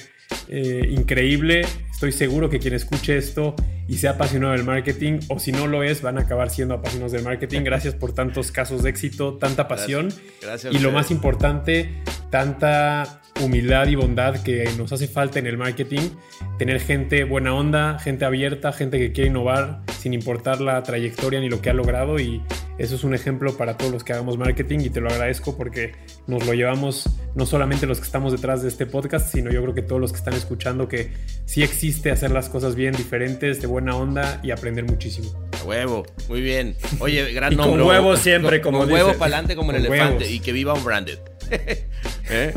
[0.47, 1.65] eh, increíble.
[1.91, 3.55] Estoy seguro que quien escuche esto
[3.87, 7.11] y sea apasionado del marketing o si no lo es, van a acabar siendo apasionados
[7.11, 7.61] del marketing.
[7.65, 10.11] Gracias por tantos casos de éxito, tanta pasión.
[10.41, 10.73] Gracias.
[10.73, 16.09] Y lo más importante, tanta humildad y bondad que nos hace falta en el marketing,
[16.57, 21.49] tener gente buena onda, gente abierta, gente que quiere innovar sin importar la trayectoria ni
[21.49, 22.41] lo que ha logrado y
[22.77, 25.93] eso es un ejemplo para todos los que hagamos marketing y te lo agradezco porque
[26.27, 29.73] nos lo llevamos no solamente los que estamos detrás de este podcast, sino yo creo
[29.75, 31.11] que todos los que están escuchando que
[31.45, 35.29] sí existe hacer las cosas bien diferentes, de buena onda y aprender muchísimo.
[35.61, 36.75] A huevo, muy bien.
[36.99, 37.85] Oye, gran Y con nombre.
[37.87, 39.19] huevos siempre, Con- como Con huevos dice.
[39.19, 40.31] para adelante como el Con elefante huevos.
[40.31, 41.19] y que viva un branded.
[42.29, 42.53] ¿Eh?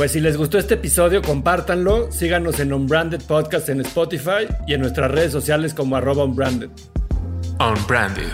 [0.00, 2.10] Pues si les gustó este episodio, compártanlo.
[2.10, 6.70] Síganos en Unbranded Podcast en Spotify y en nuestras redes sociales como arroba Unbranded.
[7.60, 8.32] Unbranded,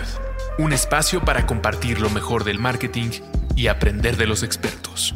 [0.59, 3.09] un espacio para compartir lo mejor del marketing
[3.57, 5.13] y aprender de los expertos.